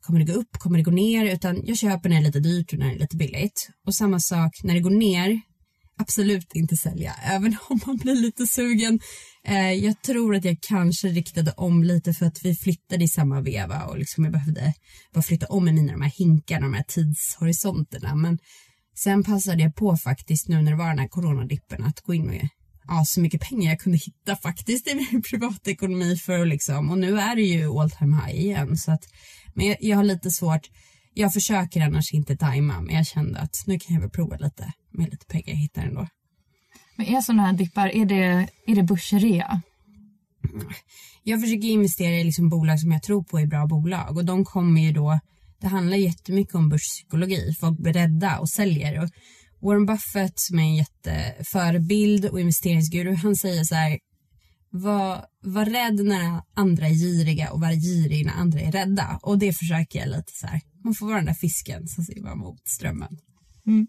kommer 0.00 0.20
det 0.20 0.32
gå 0.32 0.38
upp, 0.38 0.52
kommer 0.58 0.78
det 0.78 0.84
gå 0.84 0.90
ner, 0.90 1.34
utan 1.34 1.62
jag 1.64 1.76
köper 1.76 2.08
när 2.08 2.16
det 2.16 2.22
är 2.22 2.26
lite 2.26 2.40
dyrt 2.40 2.72
och 2.72 2.78
när 2.78 2.86
det 2.86 2.94
är 2.94 2.98
lite 2.98 3.16
billigt. 3.16 3.68
Och 3.86 3.94
samma 3.94 4.20
sak 4.20 4.50
när 4.62 4.74
det 4.74 4.80
går 4.80 4.90
ner 4.90 5.40
absolut 5.98 6.54
inte 6.54 6.76
sälja, 6.76 7.14
även 7.22 7.56
om 7.68 7.80
man 7.86 7.96
blir 7.96 8.14
lite 8.14 8.46
sugen. 8.46 9.00
Eh, 9.44 9.72
jag 9.72 10.02
tror 10.02 10.34
att 10.34 10.44
jag 10.44 10.58
kanske 10.60 11.08
riktade 11.08 11.52
om 11.56 11.84
lite 11.84 12.12
för 12.12 12.26
att 12.26 12.44
vi 12.44 12.54
flyttade 12.54 13.04
i 13.04 13.08
samma 13.08 13.40
veva 13.40 13.84
och 13.84 13.98
liksom 13.98 14.24
jag 14.24 14.32
behövde 14.32 14.74
bara 15.14 15.22
flytta 15.22 15.46
om 15.46 15.68
i 15.68 15.72
mina 15.72 15.92
de 15.92 16.02
här 16.02 16.10
hinkarna, 16.10 16.66
de 16.66 16.74
här 16.74 16.84
tidshorisonterna. 16.88 18.14
Men 18.14 18.38
sen 18.98 19.24
passade 19.24 19.62
jag 19.62 19.74
på 19.74 19.96
faktiskt 19.96 20.48
nu 20.48 20.62
när 20.62 20.70
det 20.70 20.76
var 20.78 20.88
den 20.88 20.98
här 20.98 21.08
coronadippen 21.08 21.84
att 21.84 22.00
gå 22.00 22.14
in 22.14 22.28
och 22.28 22.34
ja, 22.88 23.04
så 23.06 23.20
mycket 23.20 23.40
pengar 23.40 23.70
jag 23.70 23.80
kunde 23.80 23.98
hitta 23.98 24.36
faktiskt 24.36 24.88
i 24.88 24.94
min 24.94 25.22
privatekonomi 25.30 26.16
för 26.16 26.40
att 26.40 26.48
liksom, 26.48 26.90
och 26.90 26.98
nu 26.98 27.20
är 27.20 27.36
det 27.36 27.42
ju 27.42 27.68
all 27.68 27.90
time 27.90 28.16
high 28.16 28.40
igen 28.40 28.76
så 28.76 28.92
att, 28.92 29.04
men 29.54 29.66
jag, 29.66 29.76
jag 29.80 29.96
har 29.96 30.04
lite 30.04 30.30
svårt 30.30 30.68
jag 31.18 31.32
försöker 31.32 31.80
annars 31.80 32.12
inte 32.12 32.36
tajma, 32.36 32.80
men 32.80 32.94
jag 32.94 33.06
kände 33.06 33.38
att 33.40 33.56
nu 33.66 33.78
kan 33.78 33.94
jag 33.94 34.00
väl 34.00 34.10
prova 34.10 34.36
lite 34.36 34.72
med 34.98 35.10
lite 35.10 35.26
pengar 35.26 35.48
jag 35.48 35.56
hittar 35.56 35.82
ändå. 35.82 36.08
Men 36.96 37.06
är 37.06 37.20
sådana 37.20 37.46
här 37.46 37.52
dippar, 37.52 37.88
är 37.88 38.06
det, 38.06 38.48
är 38.66 38.74
det 38.74 38.82
börsrea? 38.82 39.62
Jag 41.22 41.40
försöker 41.40 41.68
investera 41.68 42.14
i 42.14 42.24
liksom 42.24 42.48
bolag 42.48 42.80
som 42.80 42.92
jag 42.92 43.02
tror 43.02 43.22
på 43.22 43.38
är 43.38 43.46
bra 43.46 43.66
bolag 43.66 44.16
och 44.16 44.24
de 44.24 44.44
kommer 44.44 44.80
ju 44.80 44.92
då, 44.92 45.20
det 45.60 45.66
handlar 45.66 45.96
jättemycket 45.96 46.54
om 46.54 46.68
börspsykologi, 46.68 47.54
folk 47.60 47.78
blir 47.78 47.92
rädda 47.92 48.38
och 48.38 48.48
säljer. 48.48 49.02
Och 49.02 49.10
Warren 49.60 49.86
Buffett 49.86 50.38
som 50.38 50.58
är 50.58 50.62
en 50.62 50.76
jätteförebild 50.76 52.24
och 52.24 52.40
investeringsguru, 52.40 53.14
han 53.14 53.36
säger 53.36 53.64
så 53.64 53.74
här, 53.74 53.98
var, 54.70 55.24
var 55.42 55.64
rädd 55.64 56.04
när 56.04 56.42
andra 56.54 56.86
är 56.86 56.94
giriga 56.94 57.50
och 57.50 57.60
var 57.60 57.72
girig 57.72 58.26
när 58.26 58.32
andra 58.32 58.60
är 58.60 58.72
rädda. 58.72 59.18
Och 59.22 59.38
det 59.38 59.52
försöker 59.52 59.98
jag 59.98 60.08
lite 60.08 60.32
så 60.32 60.46
här 60.46 60.60
man 60.84 60.94
får 60.94 61.06
vara 61.06 61.16
den 61.16 61.26
där 61.26 61.34
fisken 61.34 61.88
som 61.88 62.04
simmar 62.04 62.34
mot 62.34 62.68
strömmen. 62.68 63.18
Mm. 63.68 63.86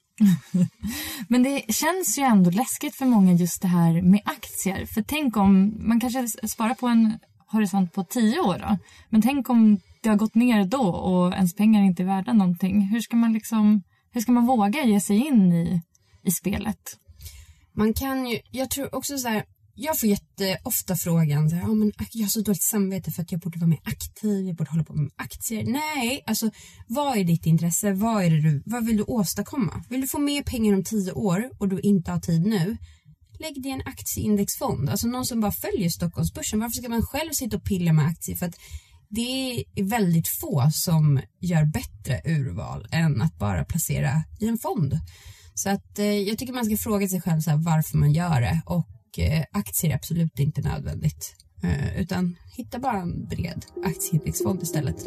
Men 1.27 1.43
det 1.43 1.73
känns 1.73 2.17
ju 2.17 2.23
ändå 2.23 2.49
läskigt 2.49 2.95
för 2.95 3.05
många 3.05 3.33
just 3.33 3.61
det 3.61 3.67
här 3.67 4.01
med 4.01 4.21
aktier. 4.25 4.85
För 4.85 5.01
tänk 5.01 5.37
om 5.37 5.73
man 5.79 5.99
kanske 5.99 6.47
sparar 6.47 6.73
på 6.73 6.87
en 6.87 7.19
horisont 7.47 7.93
på 7.93 8.03
tio 8.03 8.39
år 8.39 8.57
då. 8.59 8.77
Men 9.09 9.21
tänk 9.21 9.49
om 9.49 9.79
det 10.01 10.09
har 10.09 10.15
gått 10.15 10.35
ner 10.35 10.65
då 10.65 10.81
och 10.81 11.33
ens 11.33 11.55
pengar 11.55 11.83
inte 11.83 12.03
är 12.03 12.07
värda 12.07 12.33
någonting. 12.33 12.81
Hur 12.81 13.01
ska 13.01 13.15
man 13.15 13.33
liksom, 13.33 13.83
hur 14.11 14.21
ska 14.21 14.31
man 14.31 14.45
våga 14.45 14.83
ge 14.83 15.01
sig 15.01 15.27
in 15.27 15.53
i, 15.53 15.81
i 16.23 16.31
spelet? 16.31 16.97
Man 17.73 17.93
kan 17.93 18.27
ju, 18.27 18.39
jag 18.51 18.69
tror 18.69 18.95
också 18.95 19.17
så 19.17 19.27
här, 19.27 19.43
jag 19.81 19.99
får 19.99 20.09
jätteofta 20.09 20.95
frågan, 20.95 21.49
så 21.49 21.55
här, 21.55 21.63
ja, 21.63 21.73
men 21.73 21.91
jag 22.11 22.23
har 22.23 22.29
så 22.29 22.41
dåligt 22.41 22.63
samvete 22.63 23.11
för 23.11 23.21
att 23.21 23.31
jag 23.31 23.41
borde 23.41 23.59
vara 23.59 23.69
mer 23.69 23.79
aktiv, 23.83 24.47
jag 24.47 24.55
borde 24.55 24.71
hålla 24.71 24.83
på 24.83 24.93
med 24.93 25.11
aktier. 25.15 25.63
Nej, 25.63 26.23
alltså 26.27 26.51
vad 26.87 27.17
är 27.17 27.23
ditt 27.23 27.45
intresse? 27.45 27.93
Vad, 27.93 28.23
är 28.23 28.29
det 28.29 28.41
du, 28.41 28.63
vad 28.65 28.85
vill 28.85 28.97
du 28.97 29.03
åstadkomma? 29.03 29.83
Vill 29.89 30.01
du 30.01 30.07
få 30.07 30.19
mer 30.19 30.43
pengar 30.43 30.73
om 30.73 30.83
tio 30.83 31.11
år 31.11 31.49
och 31.57 31.67
du 31.67 31.79
inte 31.79 32.11
har 32.11 32.19
tid 32.19 32.41
nu? 32.41 32.77
Lägg 33.39 33.63
dig 33.63 33.71
i 33.71 33.73
en 33.73 33.81
aktieindexfond, 33.85 34.89
alltså 34.89 35.07
någon 35.07 35.25
som 35.25 35.41
bara 35.41 35.51
följer 35.51 35.89
Stockholmsbörsen. 35.89 36.59
Varför 36.59 36.81
ska 36.81 36.89
man 36.89 37.01
själv 37.01 37.31
sitta 37.31 37.57
och 37.57 37.63
pilla 37.63 37.93
med 37.93 38.05
aktier? 38.05 38.35
För 38.35 38.45
att 38.45 38.55
det 39.09 39.59
är 39.75 39.83
väldigt 39.83 40.27
få 40.27 40.69
som 40.73 41.21
gör 41.41 41.65
bättre 41.65 42.21
urval 42.25 42.87
än 42.91 43.21
att 43.21 43.37
bara 43.37 43.65
placera 43.65 44.23
i 44.39 44.47
en 44.47 44.57
fond. 44.57 44.99
Så 45.53 45.69
att 45.69 45.99
eh, 45.99 46.05
jag 46.05 46.37
tycker 46.37 46.53
man 46.53 46.65
ska 46.65 46.77
fråga 46.77 47.07
sig 47.07 47.21
själv 47.21 47.41
så 47.41 47.49
här, 47.49 47.57
varför 47.57 47.97
man 47.97 48.13
gör 48.13 48.41
det 48.41 48.61
och 48.65 48.87
Eh, 49.17 49.43
aktier 49.51 49.91
är 49.91 49.95
absolut 49.95 50.39
inte 50.39 50.61
nödvändigt. 50.61 51.35
Eh, 51.63 52.01
utan 52.01 52.35
hitta 52.57 52.79
bara 52.79 53.01
en 53.01 53.25
bred 53.25 53.65
aktieindexfond 53.83 54.63
istället. 54.63 55.05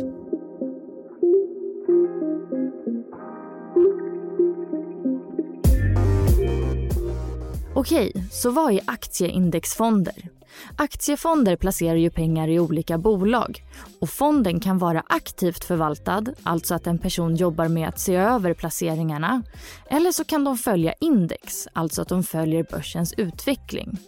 Okej, 7.75 8.12
så 8.30 8.50
vad 8.50 8.73
är 8.73 8.80
aktieindexfonder? 8.87 10.30
Aktiefonder 10.76 11.56
placerar 11.56 11.97
ju 11.97 12.11
pengar 12.11 12.49
i 12.49 12.61
olika 12.61 12.99
bolag 12.99 13.64
och 14.00 14.11
fonden 14.11 14.61
kan 14.61 14.78
vara 14.78 15.02
aktivt 15.06 15.64
förvaltad, 15.64 16.25
alltså 16.42 16.75
att 16.75 16.87
en 16.87 16.99
person 16.99 17.37
jobbar 17.37 17.68
med 17.68 17.88
att 17.88 18.00
se 18.00 18.14
över 18.14 18.54
placeringarna. 18.54 19.42
Eller 19.90 20.12
så 20.12 20.25
kan 20.25 20.44
de 20.44 20.59
följa 20.59 20.94
index, 21.00 21.68
alltså 21.73 22.02
att 22.02 22.09
de 22.09 22.23
följer 22.23 22.66
börsens 22.71 23.14
utveckling. 23.16 23.99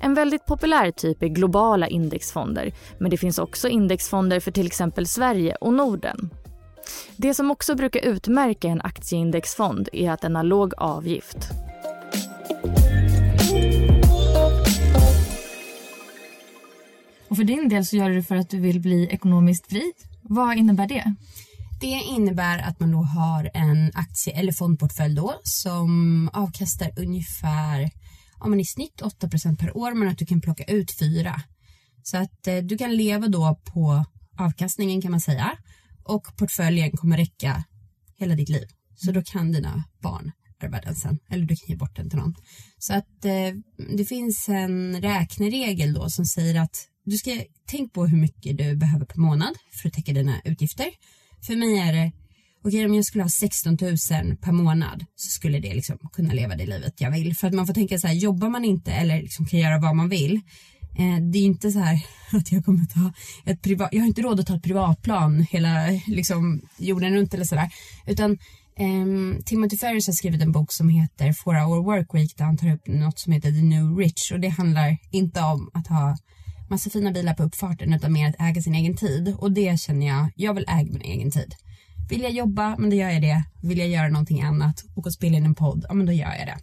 En 0.00 0.14
väldigt 0.14 0.46
populär 0.46 0.90
typ 0.90 1.22
är 1.22 1.28
globala 1.28 1.88
indexfonder 1.88 2.72
men 2.98 3.10
det 3.10 3.16
finns 3.16 3.38
också 3.38 3.68
indexfonder 3.68 4.40
för 4.40 4.50
till 4.50 4.66
exempel 4.66 5.06
Sverige 5.06 5.54
och 5.54 5.74
Norden. 5.74 6.30
Det 7.16 7.34
som 7.34 7.50
också 7.50 7.74
brukar 7.74 8.00
utmärka 8.00 8.68
en 8.68 8.80
aktieindexfond 8.80 9.88
är 9.92 10.10
att 10.10 10.20
den 10.20 10.36
har 10.36 10.44
låg 10.44 10.74
avgift. 10.76 11.50
Och 17.30 17.36
för 17.36 17.44
din 17.44 17.68
del 17.68 17.86
så 17.86 17.96
gör 17.96 18.08
du 18.08 18.16
det 18.16 18.22
för 18.22 18.36
att 18.36 18.50
du 18.50 18.60
vill 18.60 18.80
bli 18.80 19.06
ekonomiskt 19.06 19.66
fri. 19.66 19.92
Vad 20.22 20.56
innebär 20.56 20.88
det? 20.88 21.14
Det 21.80 22.02
innebär 22.16 22.58
att 22.58 22.80
man 22.80 22.92
då 22.92 22.98
har 22.98 23.50
en 23.54 23.90
aktie 23.94 24.32
eller 24.32 24.52
fondportfölj 24.52 25.14
då 25.14 25.40
som 25.42 26.28
avkastar 26.32 26.90
ungefär 26.96 27.90
ja, 28.40 28.46
men 28.46 28.60
i 28.60 28.64
snitt 28.64 29.02
8% 29.02 29.56
per 29.56 29.76
år 29.76 29.94
men 29.94 30.08
att 30.08 30.18
du 30.18 30.26
kan 30.26 30.40
plocka 30.40 30.64
ut 30.64 30.98
4. 30.98 31.42
Så 32.02 32.16
att 32.16 32.46
eh, 32.46 32.56
du 32.56 32.78
kan 32.78 32.96
leva 32.96 33.28
då 33.28 33.60
på 33.64 34.04
avkastningen 34.38 35.02
kan 35.02 35.10
man 35.10 35.20
säga 35.20 35.52
och 36.04 36.36
portföljen 36.36 36.90
kommer 36.90 37.16
räcka 37.16 37.64
hela 38.18 38.34
ditt 38.34 38.48
liv. 38.48 38.68
Så 38.96 39.12
då 39.12 39.22
kan 39.22 39.52
dina 39.52 39.84
barn 40.02 40.32
ärva 40.62 40.80
den 40.80 40.96
sen 40.96 41.18
eller 41.30 41.44
du 41.44 41.56
kan 41.56 41.68
ge 41.68 41.76
bort 41.76 41.96
den 41.96 42.10
till 42.10 42.18
någon. 42.18 42.34
Så 42.78 42.94
att 42.94 43.24
eh, 43.24 43.54
det 43.96 44.04
finns 44.04 44.48
en 44.48 45.00
räkneregel 45.02 45.92
då 45.92 46.10
som 46.10 46.24
säger 46.24 46.60
att 46.60 46.89
du 47.10 47.16
ska 47.16 47.30
tänka 47.66 47.92
på 47.94 48.06
hur 48.06 48.18
mycket 48.18 48.58
du 48.58 48.76
behöver 48.76 49.06
per 49.06 49.18
månad 49.18 49.54
för 49.82 49.88
att 49.88 49.94
täcka 49.94 50.12
dina 50.12 50.40
utgifter. 50.44 50.86
För 51.46 51.56
mig 51.56 51.78
är 51.78 51.92
det, 51.92 52.12
okej 52.64 52.78
okay, 52.78 52.86
om 52.86 52.94
jag 52.94 53.04
skulle 53.04 53.24
ha 53.24 53.30
16 53.30 53.78
000 53.80 53.96
per 54.36 54.52
månad 54.52 55.04
så 55.16 55.30
skulle 55.30 55.58
det 55.58 55.74
liksom 55.74 55.98
kunna 56.12 56.32
leva 56.32 56.56
det 56.56 56.66
livet 56.66 57.00
jag 57.00 57.10
vill. 57.10 57.36
För 57.36 57.46
att 57.46 57.54
man 57.54 57.66
får 57.66 57.74
tänka 57.74 57.98
så 57.98 58.06
här, 58.06 58.14
jobbar 58.14 58.48
man 58.48 58.64
inte 58.64 58.92
eller 58.92 59.22
liksom 59.22 59.46
kan 59.46 59.60
göra 59.60 59.78
vad 59.78 59.96
man 59.96 60.08
vill 60.08 60.34
eh, 60.98 61.16
det 61.32 61.38
är 61.38 61.42
inte 61.42 61.70
så 61.70 61.78
här 61.78 62.04
att 62.32 62.52
jag 62.52 62.64
kommer 62.64 62.84
ta 62.84 63.12
ett 63.50 63.62
privat, 63.62 63.88
jag 63.92 64.00
har 64.00 64.06
inte 64.06 64.22
råd 64.22 64.40
att 64.40 64.46
ta 64.46 64.56
ett 64.56 64.62
privatplan 64.62 65.46
hela 65.50 65.86
liksom 66.06 66.60
jorden 66.78 67.14
runt 67.14 67.34
eller 67.34 67.44
sådär. 67.44 67.70
Utan 68.06 68.38
Um, 68.80 69.42
Timothy 69.44 69.76
Ferris 69.76 70.06
har 70.06 70.14
skrivit 70.14 70.42
en 70.42 70.52
bok 70.52 70.72
som 70.72 70.88
heter 70.88 71.32
Four 71.32 71.54
Hour 71.54 71.84
Work 71.84 72.14
Week 72.14 72.36
där 72.36 72.44
han 72.44 72.56
tar 72.56 72.72
upp 72.72 72.86
något 72.86 73.18
som 73.18 73.32
heter 73.32 73.50
The 73.50 73.62
New 73.62 73.96
Rich 73.98 74.32
och 74.32 74.40
det 74.40 74.48
handlar 74.48 74.96
inte 75.10 75.40
om 75.40 75.70
att 75.74 75.86
ha 75.86 76.16
massa 76.70 76.90
fina 76.90 77.12
bilar 77.12 77.34
på 77.34 77.42
uppfarten 77.42 77.92
utan 77.92 78.12
mer 78.12 78.28
att 78.28 78.40
äga 78.40 78.62
sin 78.62 78.74
egen 78.74 78.96
tid 78.96 79.34
och 79.38 79.52
det 79.52 79.80
känner 79.80 80.06
jag, 80.06 80.28
jag 80.34 80.54
vill 80.54 80.64
äga 80.68 80.92
min 80.92 81.02
egen 81.02 81.30
tid. 81.30 81.54
Vill 82.10 82.22
jag 82.22 82.32
jobba, 82.32 82.76
men 82.78 82.90
då 82.90 82.96
gör 82.96 83.10
jag 83.10 83.22
det. 83.22 83.44
Vill 83.62 83.78
jag 83.78 83.88
göra 83.88 84.08
någonting 84.08 84.42
annat 84.42 84.84
och 84.94 85.12
spela 85.12 85.36
in 85.36 85.44
en 85.44 85.54
podd, 85.54 85.84
ja 85.88 85.94
men 85.94 86.06
då 86.06 86.12
gör 86.12 86.34
jag 86.38 86.46
det. 86.46 86.58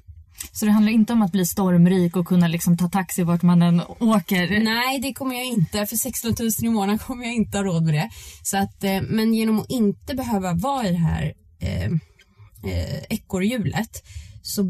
Så 0.52 0.66
det 0.66 0.72
handlar 0.72 0.92
inte 0.92 1.14
om 1.14 1.22
att 1.22 1.32
bli 1.32 1.46
stormrik 1.46 2.16
och 2.16 2.28
kunna 2.28 2.48
liksom 2.48 2.78
ta 2.78 2.90
taxi 2.90 3.24
vart 3.24 3.42
man 3.42 3.62
än 3.62 3.82
åker? 4.00 4.64
Nej, 4.64 5.00
det 5.00 5.14
kommer 5.14 5.36
jag 5.36 5.46
inte. 5.46 5.86
För 5.86 5.96
16 5.96 6.34
000 6.40 6.50
i 6.64 6.70
månaden 6.70 6.98
kommer 6.98 7.26
jag 7.26 7.34
inte 7.34 7.58
ha 7.58 7.64
råd 7.64 7.84
med 7.84 7.94
det. 7.94 8.10
Så 8.44 8.58
att, 8.58 8.84
eh, 8.84 9.02
men 9.02 9.34
genom 9.34 9.60
att 9.60 9.70
inte 9.70 10.16
behöva 10.16 10.54
vara 10.54 10.88
i 10.88 10.92
det 10.92 10.98
här 10.98 11.34
eh, 11.60 11.86
eh, 12.72 13.04
ekorrhjulet 13.10 14.04
så 14.42 14.64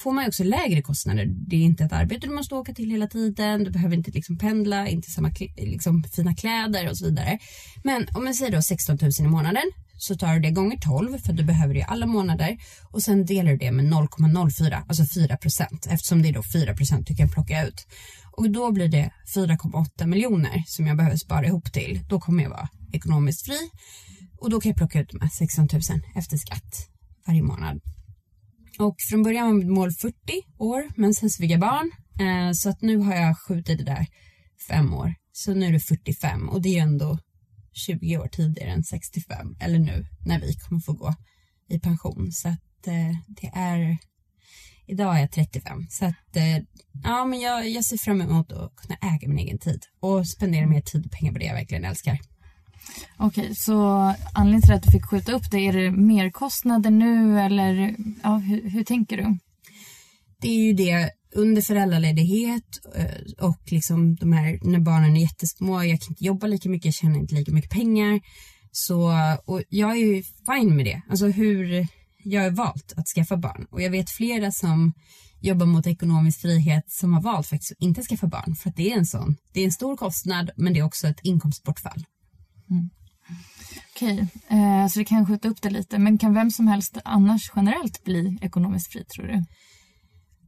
får 0.00 0.12
man 0.12 0.26
också 0.28 0.44
lägre 0.44 0.82
kostnader. 0.82 1.26
Det 1.26 1.56
är 1.56 1.60
inte 1.60 1.84
ett 1.84 1.92
arbete 1.92 2.26
du 2.26 2.34
måste 2.34 2.54
åka 2.54 2.72
till 2.74 2.90
hela 2.90 3.06
tiden. 3.06 3.64
Du 3.64 3.70
behöver 3.70 3.96
inte 3.96 4.10
liksom 4.10 4.38
pendla, 4.38 4.88
inte 4.88 5.10
samma 5.10 5.30
liksom, 5.56 6.04
fina 6.04 6.34
kläder 6.34 6.90
och 6.90 6.98
så 6.98 7.04
vidare. 7.04 7.38
Men 7.84 8.06
om 8.14 8.24
man 8.24 8.34
säger 8.34 8.52
då 8.52 8.62
16 8.62 8.98
000 9.02 9.10
i 9.18 9.22
månaden 9.22 9.64
så 9.96 10.14
tar 10.14 10.34
du 10.34 10.40
det 10.40 10.50
gånger 10.50 10.76
12 10.76 11.18
för 11.18 11.32
du 11.32 11.44
behöver 11.44 11.74
det 11.74 11.80
i 11.80 11.84
alla 11.88 12.06
månader 12.06 12.58
och 12.90 13.02
sen 13.02 13.26
delar 13.26 13.50
du 13.50 13.56
det 13.56 13.72
med 13.72 13.84
0,04, 13.84 14.82
alltså 14.88 15.04
4 15.06 15.36
procent 15.36 15.86
eftersom 15.90 16.22
det 16.22 16.28
är 16.28 16.32
då 16.32 16.42
4 16.42 16.74
procent 16.74 17.06
du 17.06 17.16
kan 17.16 17.28
plocka 17.28 17.66
ut. 17.66 17.86
Och 18.32 18.50
då 18.50 18.72
blir 18.72 18.88
det 18.88 19.10
4,8 19.34 20.06
miljoner 20.06 20.64
som 20.66 20.86
jag 20.86 20.96
behöver 20.96 21.16
spara 21.16 21.46
ihop 21.46 21.72
till. 21.72 22.00
Då 22.08 22.20
kommer 22.20 22.42
jag 22.42 22.50
vara 22.50 22.68
ekonomiskt 22.92 23.46
fri 23.46 23.58
och 24.38 24.50
då 24.50 24.60
kan 24.60 24.70
jag 24.70 24.76
plocka 24.76 25.00
ut 25.00 25.10
de 25.10 25.20
här 25.20 25.28
16 25.28 25.68
000 25.72 25.82
efter 26.14 26.36
skatt 26.36 26.88
varje 27.26 27.42
månad. 27.42 27.80
Och 28.78 28.96
från 29.10 29.22
början 29.22 29.46
var 29.46 29.54
mitt 29.54 29.68
mål 29.68 29.92
40 29.92 30.14
år 30.58 30.88
men 30.96 31.14
sen 31.14 31.30
så 31.30 31.40
fick 31.42 31.50
jag 31.50 31.60
barn 31.60 31.90
eh, 32.20 32.52
så 32.52 32.68
att 32.68 32.82
nu 32.82 32.96
har 32.96 33.14
jag 33.14 33.38
skjutit 33.38 33.78
det 33.78 33.84
där 33.84 34.06
fem 34.68 34.94
år. 34.94 35.14
Så 35.32 35.54
nu 35.54 35.66
är 35.66 35.72
det 35.72 35.80
45 35.80 36.48
och 36.48 36.62
det 36.62 36.68
är 36.68 36.72
ju 36.72 36.78
ändå 36.78 37.18
20 37.72 38.18
år 38.18 38.28
tidigare 38.28 38.70
än 38.70 38.84
65 38.84 39.56
eller 39.60 39.78
nu 39.78 40.06
när 40.26 40.40
vi 40.40 40.54
kommer 40.54 40.80
få 40.80 40.92
gå 40.92 41.14
i 41.68 41.80
pension. 41.80 42.32
Så 42.32 42.48
att 42.48 42.86
eh, 42.86 43.16
det 43.28 43.46
är 43.54 43.98
Idag 44.86 45.16
är 45.16 45.20
jag 45.20 45.32
35 45.32 45.86
så 45.90 46.04
att 46.04 46.36
eh, 46.36 46.58
ja, 47.04 47.24
men 47.24 47.40
jag, 47.40 47.68
jag 47.68 47.84
ser 47.84 47.96
fram 47.96 48.20
emot 48.20 48.52
att 48.52 48.76
kunna 48.76 49.14
äga 49.14 49.28
min 49.28 49.38
egen 49.38 49.58
tid 49.58 49.80
och 50.00 50.28
spendera 50.28 50.66
mer 50.66 50.80
tid 50.80 51.06
och 51.06 51.12
pengar 51.12 51.32
på 51.32 51.38
det 51.38 51.44
jag 51.44 51.54
verkligen 51.54 51.84
älskar. 51.84 52.18
Okej, 53.16 53.54
så 53.54 53.74
anledningen 54.34 54.62
till 54.62 54.72
att 54.72 54.82
du 54.82 54.90
fick 54.90 55.06
skjuta 55.06 55.32
upp 55.32 55.50
det, 55.50 55.58
är 55.58 55.72
det 55.72 55.90
merkostnader 55.90 56.90
nu 56.90 57.40
eller 57.40 57.96
ja, 58.22 58.36
hur, 58.36 58.70
hur 58.70 58.84
tänker 58.84 59.16
du? 59.16 59.38
Det 60.40 60.48
är 60.48 60.64
ju 60.64 60.72
det 60.72 61.10
under 61.34 61.62
föräldraledighet 61.62 62.80
eh, 62.96 63.46
och 63.46 63.60
liksom 63.66 64.16
de 64.16 64.32
här 64.32 64.58
när 64.62 64.80
barnen 64.80 65.16
är 65.16 65.20
jättesmå, 65.20 65.84
jag 65.84 66.00
kan 66.00 66.10
inte 66.10 66.24
jobba 66.24 66.46
lika 66.46 66.68
mycket, 66.68 66.84
jag 66.84 66.94
tjänar 66.94 67.18
inte 67.18 67.34
lika 67.34 67.52
mycket 67.52 67.70
pengar. 67.70 68.20
Så, 68.72 69.12
och 69.44 69.62
jag 69.68 69.90
är 69.90 69.96
ju 69.96 70.22
fine 70.22 70.76
med 70.76 70.84
det. 70.84 71.02
Alltså 71.10 71.26
hur 71.26 71.86
jag 72.24 72.42
har 72.42 72.50
valt 72.50 72.92
att 72.96 73.08
skaffa 73.08 73.36
barn 73.36 73.66
och 73.70 73.82
jag 73.82 73.90
vet 73.90 74.10
flera 74.10 74.52
som 74.52 74.92
jobbar 75.40 75.66
mot 75.66 75.86
ekonomisk 75.86 76.40
frihet 76.40 76.84
som 76.90 77.12
har 77.12 77.22
valt 77.22 77.46
faktiskt 77.46 77.72
att 77.72 77.82
inte 77.82 78.02
skaffa 78.02 78.26
barn 78.26 78.56
för 78.56 78.70
att 78.70 78.76
det 78.76 78.92
är 78.92 78.96
en 78.98 79.06
sån, 79.06 79.36
det 79.52 79.60
är 79.60 79.64
en 79.64 79.72
stor 79.72 79.96
kostnad 79.96 80.50
men 80.56 80.72
det 80.72 80.80
är 80.80 80.84
också 80.84 81.06
ett 81.08 81.20
inkomstbortfall. 81.22 82.04
Mm. 82.70 82.90
Okej, 83.94 84.26
eh, 84.50 84.86
så 84.86 84.98
det 84.98 85.04
kan 85.04 85.26
skjuta 85.26 85.48
upp 85.48 85.62
det 85.62 85.70
lite. 85.70 85.98
Men 85.98 86.18
kan 86.18 86.34
vem 86.34 86.50
som 86.50 86.68
helst 86.68 86.98
annars 87.04 87.50
generellt 87.56 88.04
bli 88.04 88.38
ekonomiskt 88.42 88.92
fri 88.92 89.04
tror 89.04 89.26
du? 89.26 89.44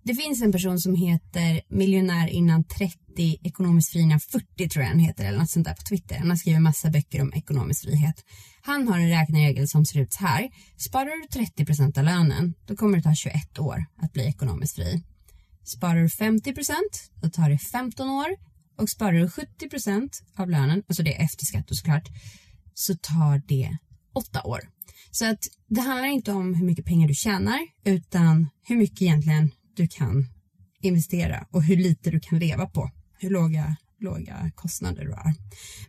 Det 0.04 0.14
finns 0.14 0.42
en 0.42 0.52
person 0.52 0.78
som 0.78 0.94
heter 0.94 1.60
miljonär 1.68 2.28
innan 2.28 2.64
30, 2.64 3.38
ekonomiskt 3.42 3.92
fri 3.92 4.00
innan 4.00 4.20
40 4.20 4.68
tror 4.68 4.82
jag 4.82 4.90
han 4.90 4.98
heter 4.98 5.24
eller 5.24 5.38
något 5.38 5.50
sånt 5.50 5.66
där 5.66 5.74
på 5.74 5.82
Twitter. 5.88 6.18
Han 6.18 6.30
har 6.30 6.36
skrivit 6.36 6.62
massa 6.62 6.90
böcker 6.90 7.22
om 7.22 7.32
ekonomisk 7.32 7.82
frihet. 7.82 8.24
Han 8.62 8.88
har 8.88 8.98
en 8.98 9.08
räkneregel 9.08 9.68
som 9.68 9.84
ser 9.84 10.00
ut 10.00 10.12
så 10.12 10.26
här. 10.26 10.48
Sparar 10.76 11.22
du 11.22 11.44
30 11.44 11.64
procent 11.64 11.98
av 11.98 12.04
lönen, 12.04 12.54
då 12.66 12.76
kommer 12.76 12.96
det 12.96 13.02
ta 13.02 13.14
21 13.14 13.58
år 13.58 13.84
att 14.02 14.12
bli 14.12 14.26
ekonomiskt 14.26 14.74
fri. 14.74 15.02
Sparar 15.64 16.02
du 16.02 16.08
50 16.08 16.54
procent, 16.54 17.10
då 17.22 17.30
tar 17.30 17.50
det 17.50 17.58
15 17.58 18.08
år. 18.10 18.28
Och 18.78 18.90
sparar 18.90 19.12
du 19.12 19.30
70 19.30 19.68
procent 19.68 20.22
av 20.36 20.50
lönen, 20.50 20.82
alltså 20.88 21.02
det 21.02 21.16
är 21.16 21.24
efter 21.24 21.46
skatt 21.46 21.70
och 21.70 21.76
såklart, 21.76 22.08
så 22.74 22.94
tar 22.94 23.42
det 23.46 23.76
8 24.14 24.42
år. 24.42 24.60
Så 25.10 25.30
att 25.30 25.40
det 25.68 25.80
handlar 25.80 26.08
inte 26.08 26.32
om 26.32 26.54
hur 26.54 26.66
mycket 26.66 26.84
pengar 26.84 27.08
du 27.08 27.14
tjänar, 27.14 27.58
utan 27.84 28.48
hur 28.62 28.76
mycket 28.76 29.02
egentligen 29.02 29.50
du 29.76 29.88
kan 29.88 30.26
investera 30.80 31.46
och 31.50 31.62
hur 31.62 31.76
lite 31.76 32.10
du 32.10 32.20
kan 32.20 32.38
leva 32.38 32.66
på. 32.66 32.90
Hur 33.18 33.30
låga, 33.30 33.76
låga 34.00 34.50
kostnader 34.54 35.04
du 35.04 35.12
har. 35.12 35.34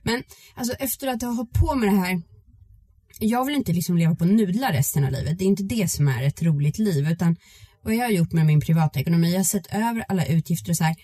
Men 0.04 0.24
alltså 0.56 0.74
efter 0.74 1.08
att 1.08 1.22
ha 1.22 1.30
hållit 1.30 1.54
på 1.54 1.76
med 1.76 1.90
det 1.90 1.96
här 1.96 2.22
jag 3.20 3.46
vill 3.46 3.56
inte 3.56 3.74
liksom 3.74 3.98
leva 3.98 4.16
på 4.16 4.26
nudlar 4.26 4.74
resten 4.74 5.04
av 5.04 5.12
livet. 5.12 5.38
Det 5.38 5.44
är 5.44 5.48
inte 5.48 5.64
det 5.64 5.92
som 5.92 6.08
är 6.08 6.24
ett 6.24 6.42
roligt 6.42 6.78
liv 6.78 7.08
utan 7.12 7.36
vad 7.82 7.96
jag 7.96 8.04
har 8.04 8.12
gjort 8.12 8.32
med 8.32 8.46
min 8.46 8.62
privatekonomi, 8.62 9.32
jag 9.32 9.40
har 9.40 9.44
sett 9.44 9.74
över 9.74 10.06
alla 10.08 10.26
utgifter 10.26 10.72
och 10.72 10.78
så 10.78 10.84
här. 10.84 10.96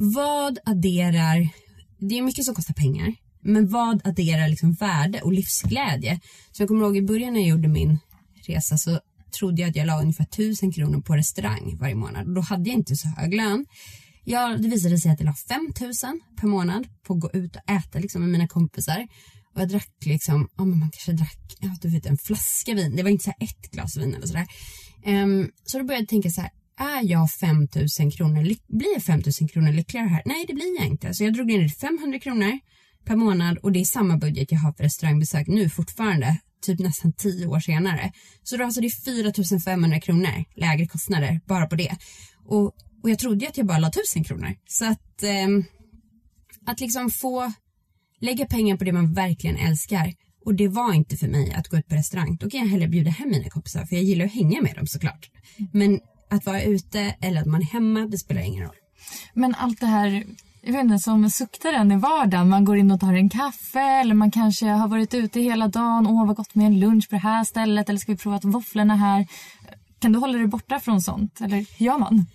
Vad 0.00 0.58
adderar, 0.64 1.48
det 1.98 2.18
är 2.18 2.22
mycket 2.22 2.44
som 2.44 2.54
kostar 2.54 2.74
pengar, 2.74 3.14
men 3.40 3.68
vad 3.68 4.06
adderar 4.06 4.48
liksom 4.48 4.72
värde 4.72 5.20
och 5.20 5.32
livsglädje? 5.32 6.20
Så 6.52 6.62
jag 6.62 6.68
kommer 6.68 6.84
ihåg 6.84 6.96
i 6.96 7.02
början 7.02 7.32
när 7.32 7.40
jag 7.40 7.48
gjorde 7.48 7.68
min 7.68 7.98
resa 8.46 8.78
så 8.78 9.00
trodde 9.38 9.62
jag 9.62 9.70
att 9.70 9.76
jag 9.76 9.86
la 9.86 10.00
ungefär 10.00 10.24
tusen 10.24 10.72
kronor 10.72 11.00
på 11.00 11.16
restaurang 11.16 11.76
varje 11.80 11.94
månad 11.94 12.26
och 12.26 12.34
då 12.34 12.40
hade 12.40 12.70
jag 12.70 12.78
inte 12.78 12.96
så 12.96 13.08
hög 13.08 13.34
lön. 13.34 13.66
Jag, 14.24 14.62
det 14.62 14.68
visade 14.68 14.98
sig 14.98 15.10
att 15.10 15.20
jag 15.20 15.26
la 15.26 15.34
5000 15.48 16.20
per 16.40 16.46
månad 16.46 16.86
på 17.02 17.14
att 17.14 17.20
gå 17.20 17.30
ut 17.32 17.56
och 17.56 17.70
äta 17.70 17.98
liksom, 17.98 18.20
med 18.20 18.30
mina 18.30 18.48
kompisar. 18.48 19.08
Och 19.54 19.60
jag 19.60 19.68
drack 19.68 19.94
liksom, 20.04 20.48
ja 20.56 20.64
men 20.64 20.78
man 20.78 20.90
kanske 20.90 21.12
drack, 21.12 21.56
ja 21.60 21.76
du 21.82 21.88
vet 21.88 22.06
en 22.06 22.18
flaska 22.18 22.74
vin. 22.74 22.96
Det 22.96 23.02
var 23.02 23.10
inte 23.10 23.24
så 23.24 23.30
ett 23.30 23.70
glas 23.70 23.96
vin 23.96 24.14
eller 24.14 24.26
sådär. 24.26 24.46
Um, 25.06 25.50
så 25.64 25.78
då 25.78 25.84
började 25.84 26.02
jag 26.02 26.08
tänka 26.08 26.30
så 26.30 26.40
här, 26.40 26.50
är 26.78 27.10
jag 27.10 27.30
5000 27.30 28.10
kronor, 28.10 28.42
blir 28.68 28.92
jag 28.94 29.02
5000 29.02 29.48
kronor 29.48 29.72
lyckligare 29.72 30.08
här? 30.08 30.22
Nej, 30.24 30.44
det 30.48 30.54
blir 30.54 30.76
jag 30.78 30.86
inte. 30.86 31.14
Så 31.14 31.24
jag 31.24 31.34
drog 31.34 31.46
ner 31.46 31.62
det 31.62 31.68
till 31.68 31.78
500 31.78 32.18
kronor 32.18 32.58
per 33.04 33.16
månad 33.16 33.58
och 33.58 33.72
det 33.72 33.80
är 33.80 33.84
samma 33.84 34.16
budget 34.16 34.52
jag 34.52 34.58
har 34.58 34.72
för 34.72 34.84
restaurangbesök 34.84 35.46
nu 35.46 35.68
fortfarande 35.68 36.36
typ 36.62 36.78
nästan 36.78 37.12
tio 37.12 37.46
år 37.46 37.60
senare. 37.60 38.12
Så 38.42 38.56
då 38.56 38.64
alltså 38.64 38.80
det 38.80 38.86
är 38.86 39.52
4 39.58 39.58
500 39.64 40.00
kronor 40.00 40.44
lägre 40.56 40.86
kostnader 40.86 41.40
bara 41.46 41.66
på 41.66 41.76
det. 41.76 41.96
Och, 42.44 42.64
och 43.02 43.10
jag 43.10 43.18
trodde 43.18 43.48
att 43.48 43.56
jag 43.56 43.66
bara 43.66 43.78
la 43.78 43.88
1000 43.88 44.24
kronor. 44.24 44.54
Så 44.66 44.84
att, 44.84 45.22
eh, 45.22 45.48
att 46.66 46.80
liksom 46.80 47.10
få 47.10 47.52
lägga 48.20 48.46
pengar 48.46 48.76
på 48.76 48.84
det 48.84 48.92
man 48.92 49.12
verkligen 49.12 49.56
älskar 49.56 50.14
och 50.44 50.54
det 50.54 50.68
var 50.68 50.92
inte 50.92 51.16
för 51.16 51.28
mig 51.28 51.52
att 51.52 51.68
gå 51.68 51.76
ut 51.76 51.88
på 51.88 51.94
restaurang. 51.94 52.36
Då 52.36 52.50
kan 52.50 52.60
jag 52.60 52.66
hellre 52.66 52.88
bjuda 52.88 53.10
hem 53.10 53.30
mina 53.30 53.50
kompisar 53.50 53.86
för 53.86 53.96
jag 53.96 54.04
gillar 54.04 54.24
att 54.24 54.34
hänga 54.34 54.62
med 54.62 54.74
dem 54.74 54.86
såklart. 54.86 55.30
Men 55.72 56.00
att 56.30 56.46
vara 56.46 56.62
ute 56.62 57.00
eller 57.20 57.40
att 57.40 57.46
man 57.46 57.60
är 57.60 57.66
hemma, 57.66 58.00
det 58.00 58.18
spelar 58.18 58.42
ingen 58.42 58.64
roll. 58.64 58.76
Men 59.34 59.54
allt 59.54 59.80
det 59.80 59.86
här 59.86 60.24
jag 60.62 60.72
vet 60.72 60.84
inte, 60.84 60.98
som 60.98 61.30
suktar 61.30 61.72
en 61.72 61.92
i 61.92 61.96
vardagen. 61.96 62.48
Man 62.48 62.64
går 62.64 62.76
in 62.76 62.90
och 62.90 63.00
tar 63.00 63.14
en 63.14 63.28
kaffe 63.28 63.80
eller 63.80 64.14
man 64.14 64.30
kanske 64.30 64.66
har 64.66 64.88
varit 64.88 65.14
ute 65.14 65.40
hela 65.40 65.68
dagen. 65.68 66.06
Åh, 66.06 66.26
vad 66.26 66.36
gott 66.36 66.54
med 66.54 66.66
en 66.66 66.80
lunch 66.80 67.08
på 67.08 67.14
det 67.14 67.20
här 67.20 67.44
stället. 67.44 67.88
Eller 67.88 67.98
ska 67.98 68.12
vi 68.12 68.18
prova 68.18 68.40
våfflorna 68.42 68.96
här? 68.96 69.26
Kan 69.98 70.12
du 70.12 70.18
hålla 70.18 70.38
dig 70.38 70.46
borta 70.46 70.80
från 70.80 71.02
sånt? 71.02 71.40
Eller 71.40 71.56
hur 71.56 71.86
gör 71.86 71.98
man? 71.98 72.26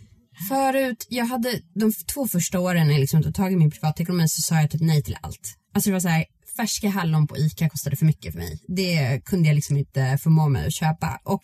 Förut, 0.49 1.07
jag 1.09 1.25
hade 1.25 1.61
de 1.75 1.91
två 2.13 2.27
första 2.27 2.59
åren 2.59 2.87
när 2.87 2.93
jag 2.93 3.01
liksom 3.01 3.23
tog 3.23 3.35
tag 3.35 3.53
i 3.53 3.55
min 3.55 3.71
privatekonomi 3.71 4.27
så 4.27 4.41
sa 4.41 4.55
jag 4.55 4.71
typ 4.71 4.81
nej 4.81 5.03
till 5.03 5.17
allt. 5.21 5.57
Alltså 5.73 5.89
det 5.89 5.93
var 5.93 5.99
så 5.99 6.07
här, 6.07 6.25
färska 6.57 6.89
hallon 6.89 7.27
på 7.27 7.37
ICA 7.37 7.69
kostade 7.69 7.95
för 7.95 8.05
mycket 8.05 8.33
för 8.33 8.39
mig. 8.39 8.59
Det 8.67 9.21
kunde 9.25 9.47
jag 9.47 9.55
liksom 9.55 9.77
inte 9.77 10.17
förmå 10.23 10.49
mig 10.49 10.67
att 10.67 10.73
köpa. 10.73 11.19
Och 11.23 11.41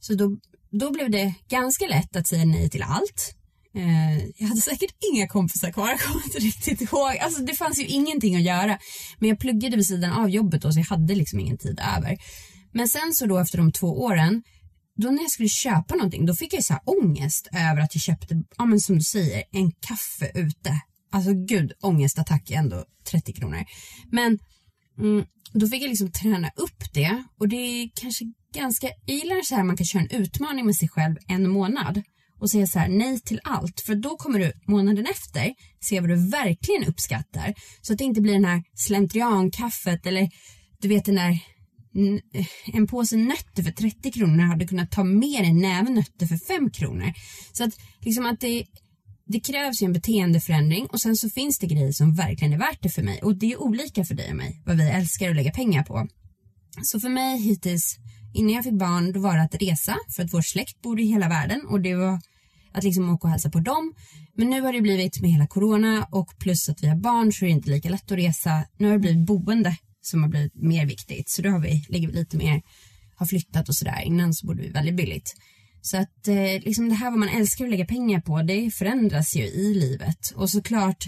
så 0.00 0.14
då, 0.14 0.36
då 0.72 0.90
blev 0.92 1.10
det 1.10 1.34
ganska 1.48 1.86
lätt 1.86 2.16
att 2.16 2.26
säga 2.26 2.44
nej 2.44 2.70
till 2.70 2.82
allt. 2.82 3.34
Eh, 3.74 4.18
jag 4.36 4.48
hade 4.48 4.60
säkert 4.60 4.94
inga 5.12 5.28
kompisar 5.28 5.72
kvar, 5.72 5.88
jag 5.90 6.00
kommer 6.00 6.24
inte 6.24 6.38
riktigt 6.38 6.80
ihåg. 6.80 7.16
Alltså 7.20 7.42
det 7.42 7.54
fanns 7.54 7.78
ju 7.78 7.86
ingenting 7.86 8.36
att 8.36 8.42
göra. 8.42 8.78
Men 9.18 9.28
jag 9.28 9.38
pluggade 9.38 9.76
vid 9.76 9.86
sidan 9.86 10.12
av 10.12 10.30
jobbet 10.30 10.62
då 10.62 10.72
så 10.72 10.78
jag 10.78 10.86
hade 10.86 11.14
liksom 11.14 11.40
ingen 11.40 11.58
tid 11.58 11.80
över. 11.96 12.18
Men 12.72 12.88
sen 12.88 13.12
så 13.14 13.26
då 13.26 13.38
efter 13.38 13.58
de 13.58 13.72
två 13.72 14.02
åren, 14.02 14.42
då 14.96 15.10
när 15.10 15.22
jag 15.22 15.30
skulle 15.30 15.48
köpa 15.48 15.94
någonting 15.94 16.26
då 16.26 16.34
fick 16.34 16.54
jag 16.54 16.64
så 16.64 16.72
här 16.72 16.82
ångest 16.84 17.48
över 17.52 17.80
att 17.80 17.94
jag 17.94 18.02
köpte, 18.02 18.42
ja 18.56 18.64
men 18.64 18.80
som 18.80 18.98
du 18.98 19.02
säger, 19.02 19.42
en 19.52 19.72
kaffe 19.72 20.32
ute. 20.34 20.80
Alltså 21.12 21.32
gud, 21.34 21.72
ångestattack 21.80 22.50
är 22.50 22.54
ändå 22.54 22.84
30 23.10 23.32
kronor. 23.32 23.64
Men 24.12 24.38
mm, 24.98 25.24
då 25.52 25.66
fick 25.66 25.82
jag 25.82 25.88
liksom 25.88 26.12
träna 26.12 26.50
upp 26.56 26.92
det 26.92 27.24
och 27.38 27.48
det 27.48 27.56
är 27.56 27.90
kanske 27.94 28.24
ganska, 28.52 28.90
jag 29.06 29.16
gillar 29.16 29.42
så 29.42 29.54
här 29.54 29.64
man 29.64 29.76
kan 29.76 29.86
köra 29.86 30.02
en 30.02 30.20
utmaning 30.22 30.66
med 30.66 30.76
sig 30.76 30.88
själv 30.88 31.16
en 31.28 31.50
månad 31.50 32.02
och 32.40 32.50
säga 32.50 32.66
så 32.66 32.78
här 32.78 32.88
nej 32.88 33.20
till 33.20 33.40
allt. 33.44 33.80
För 33.80 33.94
då 33.94 34.16
kommer 34.16 34.38
du 34.38 34.52
månaden 34.66 35.06
efter 35.06 35.54
se 35.80 36.00
vad 36.00 36.08
du 36.10 36.30
verkligen 36.30 36.84
uppskattar. 36.84 37.54
Så 37.80 37.92
att 37.92 37.98
det 37.98 38.04
inte 38.04 38.20
blir 38.20 38.32
den 38.32 38.44
här 38.44 38.62
slentriankaffet 38.74 40.06
eller 40.06 40.30
du 40.80 40.88
vet 40.88 41.04
den 41.04 41.14
där 41.14 41.38
en 42.72 42.86
påse 42.86 43.16
nötter 43.16 43.62
för 43.62 43.70
30 43.70 44.12
kronor 44.12 44.44
hade 44.44 44.66
kunnat 44.66 44.90
ta 44.90 45.04
mer 45.04 45.42
en 45.42 45.58
näve 45.58 45.90
nötter 45.90 46.26
för 46.26 46.36
5 46.36 46.70
kronor. 46.70 47.12
Så 47.52 47.64
att 47.64 47.72
liksom 48.00 48.26
att 48.26 48.40
det, 48.40 48.64
det 49.26 49.40
krävs 49.40 49.82
ju 49.82 49.84
en 49.84 49.92
beteendeförändring 49.92 50.86
och 50.86 51.00
sen 51.00 51.16
så 51.16 51.30
finns 51.30 51.58
det 51.58 51.66
grejer 51.66 51.92
som 51.92 52.14
verkligen 52.14 52.52
är 52.52 52.58
värt 52.58 52.82
det 52.82 52.88
för 52.88 53.02
mig 53.02 53.22
och 53.22 53.36
det 53.36 53.52
är 53.52 53.62
olika 53.62 54.04
för 54.04 54.14
dig 54.14 54.30
och 54.30 54.36
mig 54.36 54.62
vad 54.66 54.76
vi 54.76 54.88
älskar 54.88 55.30
att 55.30 55.36
lägga 55.36 55.50
pengar 55.50 55.82
på. 55.82 56.08
Så 56.82 57.00
för 57.00 57.08
mig 57.08 57.38
hittills 57.38 57.96
innan 58.34 58.52
jag 58.52 58.64
fick 58.64 58.78
barn 58.78 59.12
då 59.12 59.20
var 59.20 59.36
det 59.36 59.42
att 59.42 59.62
resa 59.62 59.96
för 60.16 60.22
att 60.22 60.34
vår 60.34 60.42
släkt 60.42 60.82
bor 60.82 61.00
i 61.00 61.04
hela 61.04 61.28
världen 61.28 61.66
och 61.66 61.80
det 61.80 61.94
var 61.94 62.20
att 62.72 62.84
liksom 62.84 63.10
åka 63.10 63.26
och 63.26 63.30
hälsa 63.30 63.50
på 63.50 63.60
dem. 63.60 63.94
Men 64.34 64.50
nu 64.50 64.60
har 64.60 64.72
det 64.72 64.80
blivit 64.80 65.20
med 65.20 65.30
hela 65.30 65.46
corona 65.46 66.08
och 66.10 66.38
plus 66.38 66.68
att 66.68 66.82
vi 66.82 66.88
har 66.88 66.96
barn 66.96 67.32
så 67.32 67.44
är 67.44 67.48
det 67.48 67.54
inte 67.54 67.70
lika 67.70 67.88
lätt 67.88 68.12
att 68.12 68.18
resa. 68.18 68.64
Nu 68.78 68.86
har 68.86 68.92
det 68.92 68.98
blivit 68.98 69.26
boende 69.26 69.76
som 70.00 70.22
har 70.22 70.30
blivit 70.30 70.54
mer 70.54 70.86
viktigt 70.86 71.30
så 71.30 71.42
då 71.42 71.50
har 71.50 71.60
vi, 71.60 71.84
ligger 71.88 72.08
vi 72.08 72.14
lite 72.14 72.36
mer, 72.36 72.62
har 73.16 73.26
flyttat 73.26 73.68
och 73.68 73.74
sådär. 73.74 74.02
Innan 74.04 74.34
så 74.34 74.46
bodde 74.46 74.62
vi 74.62 74.68
väldigt 74.68 74.96
billigt. 74.96 75.34
Så 75.82 75.96
att 75.96 76.28
eh, 76.28 76.64
liksom 76.64 76.88
det 76.88 76.94
här 76.94 77.10
vad 77.10 77.18
man 77.18 77.28
älskar 77.28 77.64
att 77.64 77.70
lägga 77.70 77.86
pengar 77.86 78.20
på 78.20 78.42
det 78.42 78.70
förändras 78.70 79.36
ju 79.36 79.42
i 79.42 79.74
livet 79.74 80.32
och 80.34 80.50
såklart 80.50 81.04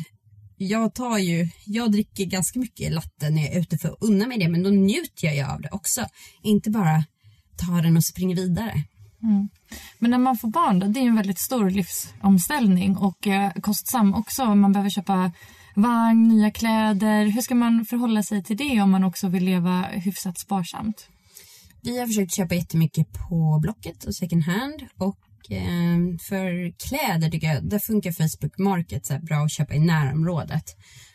jag 0.57 0.95
tar 0.95 1.19
ju, 1.19 1.49
jag 1.67 1.93
dricker 1.93 2.25
ganska 2.25 2.59
mycket 2.59 2.93
latte 2.93 3.31
när 3.31 3.43
jag 3.43 3.53
är 3.53 3.61
ute 3.61 3.79
för 3.79 3.89
att 3.89 3.99
unna 4.01 4.27
mig 4.27 4.39
det 4.39 4.49
men 4.49 4.63
då 4.63 4.71
njuter 4.71 5.27
jag 5.27 5.37
ju 5.37 5.43
av 5.43 5.61
det 5.61 5.69
också. 5.73 6.07
Inte 6.43 6.71
bara 6.71 7.05
tar 7.57 7.83
den 7.83 7.97
och 7.97 8.05
springer 8.05 8.37
vidare. 8.37 8.85
Mm. 9.23 9.49
Men 9.99 10.11
när 10.11 10.19
man 10.19 10.37
får 10.37 10.49
barn 10.49 10.79
då, 10.79 10.87
det 10.87 11.01
är 11.01 11.05
en 11.05 11.17
väldigt 11.17 11.39
stor 11.39 11.71
livsomställning 11.71 12.97
och 12.97 13.27
eh, 13.27 13.53
kostsam 13.53 14.15
också. 14.15 14.55
Man 14.55 14.73
behöver 14.73 14.91
köpa 14.91 15.33
vagn, 15.75 16.29
nya 16.29 16.51
kläder. 16.51 17.27
Hur 17.27 17.43
ska 17.43 17.55
man 17.55 17.85
förhålla 17.85 18.23
sig 18.23 18.45
till 18.45 18.57
det 18.57 18.81
om 18.81 18.91
man 18.91 19.05
också 19.05 19.29
vill 19.29 19.45
leva 19.45 19.83
hyfsat 19.83 20.39
sparsamt? 20.39 21.09
Vi 21.83 21.99
har 21.99 22.07
försökt 22.07 22.35
köpa 22.35 22.55
jättemycket 22.55 23.07
på 23.13 23.59
Blocket 23.63 24.05
och 24.05 24.15
second 24.15 24.43
hand 24.43 24.83
och 24.97 25.51
eh, 25.51 25.99
för 26.29 26.73
kläder 26.89 27.31
tycker 27.31 27.47
jag, 27.47 27.69
där 27.71 27.79
funkar 27.79 28.13
Facebook 28.13 28.59
Market 28.59 29.07
så 29.07 29.19
bra 29.19 29.37
att 29.37 29.53
köpa 29.53 29.75
i 29.75 29.79
närområdet 29.79 30.65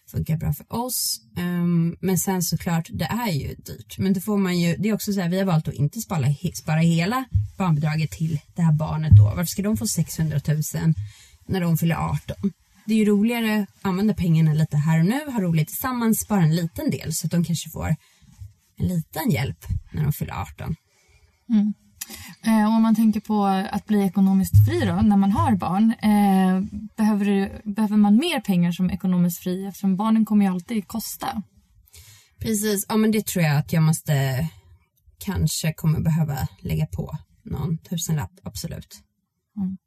funkar 0.08 0.38
bra 0.38 0.54
för 0.54 0.74
oss. 0.74 1.22
Um, 1.38 1.98
men 2.02 2.17
sen 2.17 2.41
såklart, 2.41 2.89
det 2.93 3.06
är 3.06 3.32
ju 3.32 3.56
dyrt. 3.56 3.98
Men 3.98 4.13
då 4.13 4.20
får 4.20 4.38
man 4.38 4.60
ju, 4.60 4.76
det 4.78 4.89
är 4.89 4.93
också 4.93 5.13
så 5.13 5.22
här, 5.22 5.30
vi 5.30 5.38
har 5.38 5.46
valt 5.46 5.67
att 5.67 5.74
inte 5.74 6.00
spara, 6.02 6.26
spara 6.54 6.80
hela 6.80 7.26
barnbidraget 7.58 8.12
till 8.12 8.39
det 8.56 8.62
här 8.62 8.74
barnet 8.74 9.12
då. 9.17 9.24
Varför 9.24 9.43
ska 9.43 9.62
de 9.62 9.78
få 9.78 9.88
600 9.88 10.39
000 10.48 10.63
när 11.46 11.62
de 11.62 11.78
fyller 11.78 11.96
18? 11.96 12.36
Det 12.86 12.93
är 12.93 12.98
ju 12.98 13.06
roligare 13.06 13.62
att 13.62 13.86
använda 13.86 14.13
pengarna 14.13 14.54
lite 14.54 14.78
här 14.78 15.00
och 15.00 15.06
nu, 15.06 15.32
ha 15.32 15.41
roligt 15.41 15.67
tillsammans, 15.67 16.20
spara 16.20 16.41
en 16.41 16.56
liten 16.56 16.91
del 16.91 17.13
så 17.13 17.28
att 17.28 17.32
de 17.32 17.43
kanske 17.43 17.70
får 17.70 17.96
en 18.78 18.88
liten 18.88 19.32
hjälp 19.32 19.65
när 19.91 20.04
de 20.04 20.13
fyller 20.13 20.34
18. 20.34 20.76
Mm. 21.50 21.74
Eh, 22.46 22.76
om 22.76 22.82
man 22.82 22.96
tänker 22.96 23.20
på 23.20 23.46
att 23.46 23.86
bli 23.86 24.06
ekonomiskt 24.06 24.65
fri 24.65 24.86
då, 24.86 24.96
när 24.96 25.17
man 25.17 25.32
har 25.32 25.56
barn. 25.56 25.93
Eh, 26.02 26.82
behöver, 26.98 27.62
behöver 27.76 27.98
man 27.98 28.15
mer 28.15 28.39
pengar 28.39 28.72
som 28.72 28.89
ekonomiskt 28.89 29.43
fri 29.43 29.65
eftersom 29.65 29.96
barnen 29.96 30.26
kommer 30.26 30.46
ju 30.46 30.52
alltid 30.52 30.88
kosta? 30.88 31.43
Precis, 32.39 32.86
ja 32.89 32.98
men 32.98 33.12
det 33.12 33.26
tror 33.26 33.46
jag 33.46 33.58
att 33.58 33.74
jag 33.74 33.84
måste 33.84 34.48
kanske 35.17 35.74
kommer 35.74 36.00
behöva 36.00 36.48
lägga 36.60 36.86
på 36.86 37.17
någon 37.43 37.78
tusenlapp, 37.78 38.32
absolut. 38.43 39.02
Mm. 39.58 39.78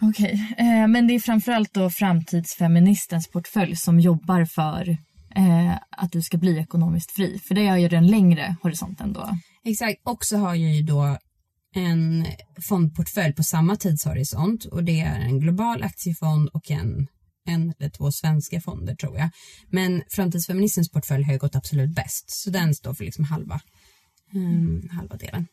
Okej, 0.00 0.48
okay. 0.52 0.66
eh, 0.66 0.88
men 0.88 1.06
det 1.06 1.14
är 1.14 1.20
framförallt 1.20 1.74
då 1.74 1.90
framtidsfeministens 1.90 3.30
portfölj 3.30 3.76
som 3.76 4.00
jobbar 4.00 4.44
för 4.44 4.88
eh, 5.36 5.72
att 5.90 6.12
du 6.12 6.22
ska 6.22 6.38
bli 6.38 6.58
ekonomiskt 6.58 7.12
fri. 7.12 7.38
För 7.38 7.54
det 7.54 7.66
är 7.66 7.76
ju 7.76 7.88
den 7.88 8.06
längre 8.06 8.56
horisonten 8.62 9.12
då. 9.12 9.38
Exakt, 9.64 10.00
och 10.04 10.24
så 10.24 10.36
har 10.36 10.54
jag 10.54 10.74
ju 10.74 10.82
då 10.82 11.18
en 11.74 12.26
fondportfölj 12.68 13.34
på 13.34 13.42
samma 13.42 13.76
tidshorisont 13.76 14.64
och 14.64 14.84
det 14.84 15.00
är 15.00 15.20
en 15.20 15.40
global 15.40 15.82
aktiefond 15.82 16.48
och 16.48 16.70
en, 16.70 17.06
en 17.48 17.74
eller 17.78 17.90
två 17.90 18.12
svenska 18.12 18.60
fonder 18.60 18.94
tror 18.94 19.18
jag. 19.18 19.30
Men 19.70 20.02
framtidsfeministens 20.10 20.90
portfölj 20.90 21.24
har 21.24 21.32
ju 21.32 21.38
gått 21.38 21.56
absolut 21.56 21.94
bäst 21.94 22.24
så 22.26 22.50
den 22.50 22.74
står 22.74 22.94
för 22.94 23.04
liksom 23.04 23.24
halva, 23.24 23.60
um, 24.34 24.88
halva 24.90 25.16
delen. 25.16 25.46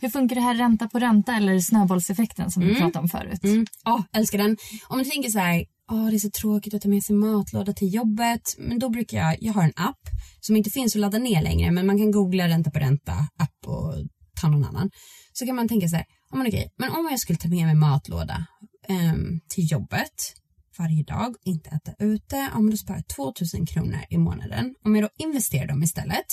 Hur 0.00 0.08
funkar 0.08 0.36
det 0.36 0.42
här 0.42 0.54
ränta 0.54 0.88
på 0.88 0.98
ränta 0.98 1.36
eller 1.36 1.60
snöbollseffekten 1.60 2.50
som 2.50 2.62
mm. 2.62 2.74
vi 2.74 2.80
pratade 2.80 3.02
om 3.02 3.08
förut? 3.08 3.44
Mm. 3.44 3.66
Oh, 3.84 4.02
älskar 4.12 4.38
den. 4.38 4.56
Om 4.88 4.98
du 4.98 5.04
tänker 5.04 5.30
så 5.30 5.38
här, 5.38 5.64
oh, 5.88 6.10
det 6.10 6.16
är 6.16 6.18
så 6.18 6.30
tråkigt 6.30 6.74
att 6.74 6.82
ta 6.82 6.88
med 6.88 7.02
sig 7.02 7.16
matlåda 7.16 7.72
till 7.72 7.94
jobbet. 7.94 8.54
Men 8.58 8.78
då 8.78 8.88
brukar 8.88 9.18
jag, 9.18 9.36
jag 9.40 9.52
har 9.52 9.62
en 9.62 9.72
app 9.76 10.00
som 10.40 10.56
inte 10.56 10.70
finns 10.70 10.94
att 10.94 11.00
ladda 11.00 11.18
ner 11.18 11.42
längre 11.42 11.70
men 11.70 11.86
man 11.86 11.98
kan 11.98 12.10
googla 12.10 12.48
ränta 12.48 12.70
på 12.70 12.78
ränta 12.78 13.12
app 13.38 13.66
och 13.66 13.94
ta 14.40 14.48
någon 14.48 14.64
annan. 14.64 14.90
Så 15.32 15.46
kan 15.46 15.56
man 15.56 15.68
tänka 15.68 15.88
så 15.88 15.96
här, 15.96 16.04
oh, 16.30 16.38
men 16.38 16.46
okej, 16.46 16.72
men 16.76 16.90
om 16.90 17.08
jag 17.10 17.20
skulle 17.20 17.38
ta 17.38 17.48
med 17.48 17.66
mig 17.66 17.74
matlåda 17.74 18.46
um, 18.88 19.40
till 19.48 19.72
jobbet 19.72 20.34
varje 20.78 21.02
dag, 21.02 21.34
inte 21.44 21.70
äta 21.70 22.04
ute, 22.04 22.36
ja 22.36 22.60
men 22.60 22.70
då 22.70 22.76
sparar 22.76 22.98
jag 22.98 23.16
2000 23.16 23.66
kronor 23.66 24.00
i 24.10 24.18
månaden. 24.18 24.74
Om 24.84 24.96
jag 24.96 25.04
då 25.04 25.08
investerar 25.18 25.66
dem 25.66 25.82
istället, 25.82 26.26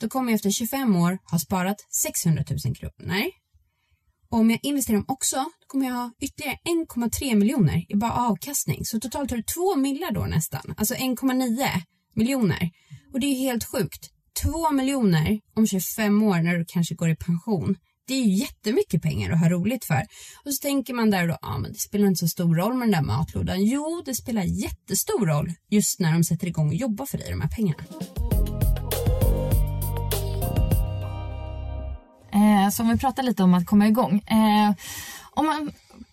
då 0.00 0.08
kommer 0.08 0.30
jag 0.30 0.34
efter 0.34 0.50
25 0.50 0.96
år 0.96 1.18
ha 1.30 1.38
sparat 1.38 1.76
600 1.90 2.44
000 2.64 2.76
kronor. 2.76 3.22
Och 4.34 4.40
om 4.40 4.50
jag 4.50 4.60
investerar 4.62 4.96
dem 4.96 5.04
också, 5.08 5.36
då 5.36 5.66
kommer 5.66 5.86
jag 5.86 5.94
ha 5.94 6.12
ytterligare 6.20 6.58
1,3 6.88 7.34
miljoner 7.34 7.84
i 7.88 7.96
bara 7.96 8.12
avkastning. 8.12 8.84
Så 8.84 9.00
totalt 9.00 9.30
har 9.30 9.36
du 9.36 9.42
2 9.42 9.76
miljoner 9.76 10.12
då 10.12 10.24
nästan, 10.24 10.74
alltså 10.76 10.94
1,9 10.94 11.68
miljoner. 12.14 12.70
Och 13.12 13.20
det 13.20 13.26
är 13.26 13.30
ju 13.30 13.36
helt 13.36 13.64
sjukt. 13.64 14.10
2 14.42 14.70
miljoner 14.70 15.40
om 15.56 15.66
25 15.66 16.22
år 16.22 16.42
när 16.42 16.58
du 16.58 16.64
kanske 16.68 16.94
går 16.94 17.10
i 17.10 17.16
pension. 17.16 17.76
Det 18.06 18.14
är 18.14 18.24
ju 18.24 18.34
jättemycket 18.34 19.02
pengar 19.02 19.30
att 19.30 19.40
ha 19.40 19.48
roligt 19.48 19.84
för. 19.84 20.02
Och 20.44 20.54
så 20.54 20.62
tänker 20.62 20.94
man 20.94 21.10
där 21.10 21.28
då, 21.28 21.38
ja 21.42 21.58
men 21.58 21.72
det 21.72 21.78
spelar 21.78 22.06
inte 22.06 22.18
så 22.18 22.28
stor 22.28 22.54
roll 22.54 22.74
med 22.74 22.88
den 22.88 22.92
där 22.92 23.02
matlådan. 23.02 23.64
Jo, 23.64 24.02
det 24.04 24.14
spelar 24.14 24.42
jättestor 24.42 25.26
roll 25.26 25.52
just 25.70 26.00
när 26.00 26.12
de 26.12 26.24
sätter 26.24 26.46
igång 26.46 26.68
och 26.68 26.74
jobbar 26.74 27.06
för 27.06 27.18
dig, 27.18 27.30
de 27.30 27.40
här 27.40 27.48
pengarna. 27.48 27.84
Eh, 32.34 32.70
så 32.70 32.82
om 32.82 32.88
vi 32.88 32.98
pratar 32.98 33.22
lite 33.22 33.42
om 33.42 33.54
att 33.54 33.66
komma 33.66 33.88
igång. 33.88 34.18
Eh, 34.26 34.74
om 35.30 35.46
man 35.46 35.72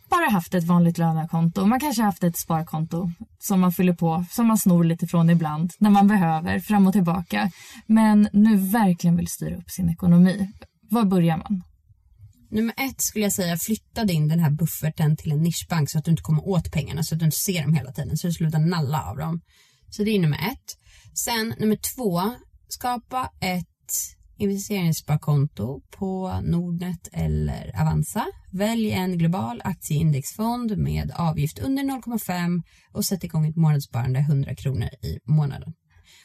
bara 0.10 0.30
haft 0.30 0.54
ett 0.54 0.64
vanligt 0.64 0.98
lönekonto, 0.98 1.66
man 1.66 1.80
kanske 1.80 2.02
haft 2.02 2.24
ett 2.24 2.38
sparkonto 2.38 3.12
som 3.40 3.60
man 3.60 3.72
fyller 3.72 3.94
på, 3.94 4.26
som 4.32 4.48
man 4.48 4.58
snor 4.58 4.84
lite 4.84 5.08
från 5.08 5.30
ibland 5.30 5.72
när 5.78 5.90
man 5.90 6.08
behöver, 6.08 6.60
fram 6.60 6.88
och 6.88 6.94
tillbaka. 6.94 7.52
Men 7.86 8.30
nu 8.34 8.58
verkligen 8.58 9.18
vill 9.18 9.28
styra 9.28 9.56
upp 9.58 9.70
sin 9.70 9.90
ekonomi. 9.90 10.50
Var 10.90 11.04
börjar 11.04 11.38
man? 11.38 11.64
Nummer 12.50 12.74
ett 12.78 13.02
skulle 13.02 13.26
jag 13.26 13.34
säga, 13.34 13.58
flytta 13.58 14.12
in 14.12 14.28
den 14.28 14.40
här 14.40 14.50
bufferten 14.50 15.18
till 15.18 15.32
en 15.32 15.44
nischbank 15.44 15.92
så 15.92 15.98
att 15.98 16.06
du 16.06 16.12
inte 16.12 16.24
kommer 16.24 16.48
åt 16.48 16.72
pengarna, 16.72 17.04
så 17.04 17.16
att 17.16 17.20
du 17.20 17.26
inte 17.26 17.38
ser 17.38 17.62
dem 17.62 17.74
hela 17.74 17.92
tiden, 17.92 18.18
så 18.18 18.28
du 18.28 18.34
slutar 18.34 18.60
nalla 18.60 19.04
av 19.04 19.18
dem. 19.18 19.42
Så 19.90 20.04
det 20.04 20.12
är 20.12 20.20
nummer 20.20 20.38
ett. 20.38 20.78
Sen 21.14 21.56
nummer 21.60 21.78
två, 21.96 22.36
skapa 22.68 23.30
ett 23.42 23.71
investeringssparkonto 24.42 25.82
på 25.90 26.40
Nordnet 26.44 27.10
eller 27.14 27.82
Avanza. 27.82 28.26
Välj 28.52 28.92
en 28.92 29.18
global 29.18 29.62
aktieindexfond 29.64 30.78
med 30.78 31.12
avgift 31.16 31.60
under 31.60 31.84
0,5 31.84 32.64
och 32.92 33.06
sätt 33.06 33.24
igång 33.24 33.48
ett 33.48 33.56
månadssparande 33.56 34.20
100 34.20 34.56
kronor 34.56 34.88
i 34.88 35.20
månaden. 35.26 35.74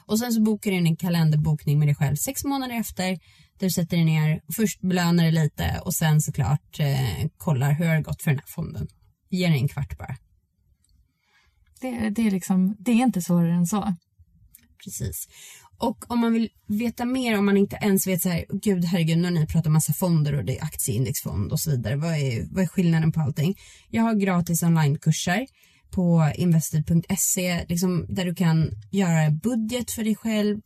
Och 0.06 0.18
sen 0.18 0.32
så 0.32 0.42
bokar 0.42 0.70
du 0.70 0.76
in 0.76 0.86
en 0.86 0.96
kalenderbokning 0.96 1.78
med 1.78 1.88
dig 1.88 1.94
själv 1.94 2.16
sex 2.16 2.44
månader 2.44 2.74
efter 2.74 3.10
där 3.58 3.66
du 3.66 3.70
sätter 3.70 3.96
dig 3.96 4.04
ner, 4.04 4.40
först 4.52 4.80
belönar 4.80 5.24
dig 5.24 5.32
lite 5.32 5.80
och 5.84 5.94
sen 5.94 6.20
såklart 6.20 6.80
eh, 6.80 7.28
kollar 7.36 7.72
hur 7.72 7.84
det 7.84 7.90
har 7.90 8.00
gått 8.00 8.22
för 8.22 8.30
den 8.30 8.38
här 8.38 8.46
fonden. 8.48 8.88
Ge 9.30 9.48
dig 9.48 9.58
en 9.58 9.68
kvart 9.68 9.98
bara. 9.98 10.16
Det, 11.80 12.10
det, 12.10 12.26
är 12.26 12.30
liksom, 12.30 12.76
det 12.78 12.90
är 12.90 12.94
inte 12.94 13.22
svårare 13.22 13.52
än 13.52 13.66
så. 13.66 13.94
Precis. 14.84 15.28
Och 15.78 16.10
om 16.10 16.18
man 16.18 16.32
vill 16.32 16.48
veta 16.66 17.04
mer, 17.04 17.38
om 17.38 17.46
man 17.46 17.56
inte 17.56 17.78
ens 17.82 18.06
vet 18.06 18.22
så 18.22 18.28
här, 18.28 18.44
gud 18.62 18.84
herregud, 18.84 19.18
nu 19.18 19.24
har 19.24 19.30
ni 19.30 19.46
pratat 19.46 19.72
massa 19.72 19.92
fonder 19.92 20.34
och 20.34 20.44
det 20.44 20.58
är 20.58 20.64
aktieindexfond 20.64 21.52
och 21.52 21.60
så 21.60 21.70
vidare. 21.70 21.96
Vad 21.96 22.14
är, 22.14 22.54
vad 22.54 22.62
är 22.64 22.68
skillnaden 22.68 23.12
på 23.12 23.20
allting? 23.20 23.56
Jag 23.90 24.02
har 24.02 24.14
gratis 24.14 24.62
onlinekurser 24.62 25.46
på 25.90 26.32
invested.se 26.36 27.64
liksom, 27.68 28.06
där 28.08 28.24
du 28.24 28.34
kan 28.34 28.70
göra 28.90 29.30
budget 29.30 29.90
för 29.90 30.04
dig 30.04 30.16
själv. 30.16 30.60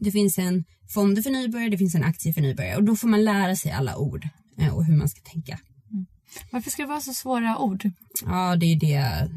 Det 0.00 0.10
finns 0.10 0.38
en 0.38 0.64
fonder 0.94 1.22
för 1.22 1.30
nybörjare, 1.30 1.70
det 1.70 1.78
finns 1.78 1.94
en 1.94 2.04
aktie 2.04 2.32
för 2.32 2.40
nybörjare 2.40 2.76
och 2.76 2.84
då 2.84 2.96
får 2.96 3.08
man 3.08 3.24
lära 3.24 3.56
sig 3.56 3.72
alla 3.72 3.96
ord 3.96 4.28
eh, 4.58 4.74
och 4.74 4.84
hur 4.84 4.96
man 4.96 5.08
ska 5.08 5.20
tänka. 5.20 5.58
Varför 6.50 6.70
ska 6.70 6.82
det 6.82 6.88
vara 6.88 7.00
så 7.00 7.14
svåra 7.14 7.58
ord? 7.58 7.90
Ja, 8.26 8.56
det 8.56 8.66
är 8.66 8.76
det. 8.76 9.30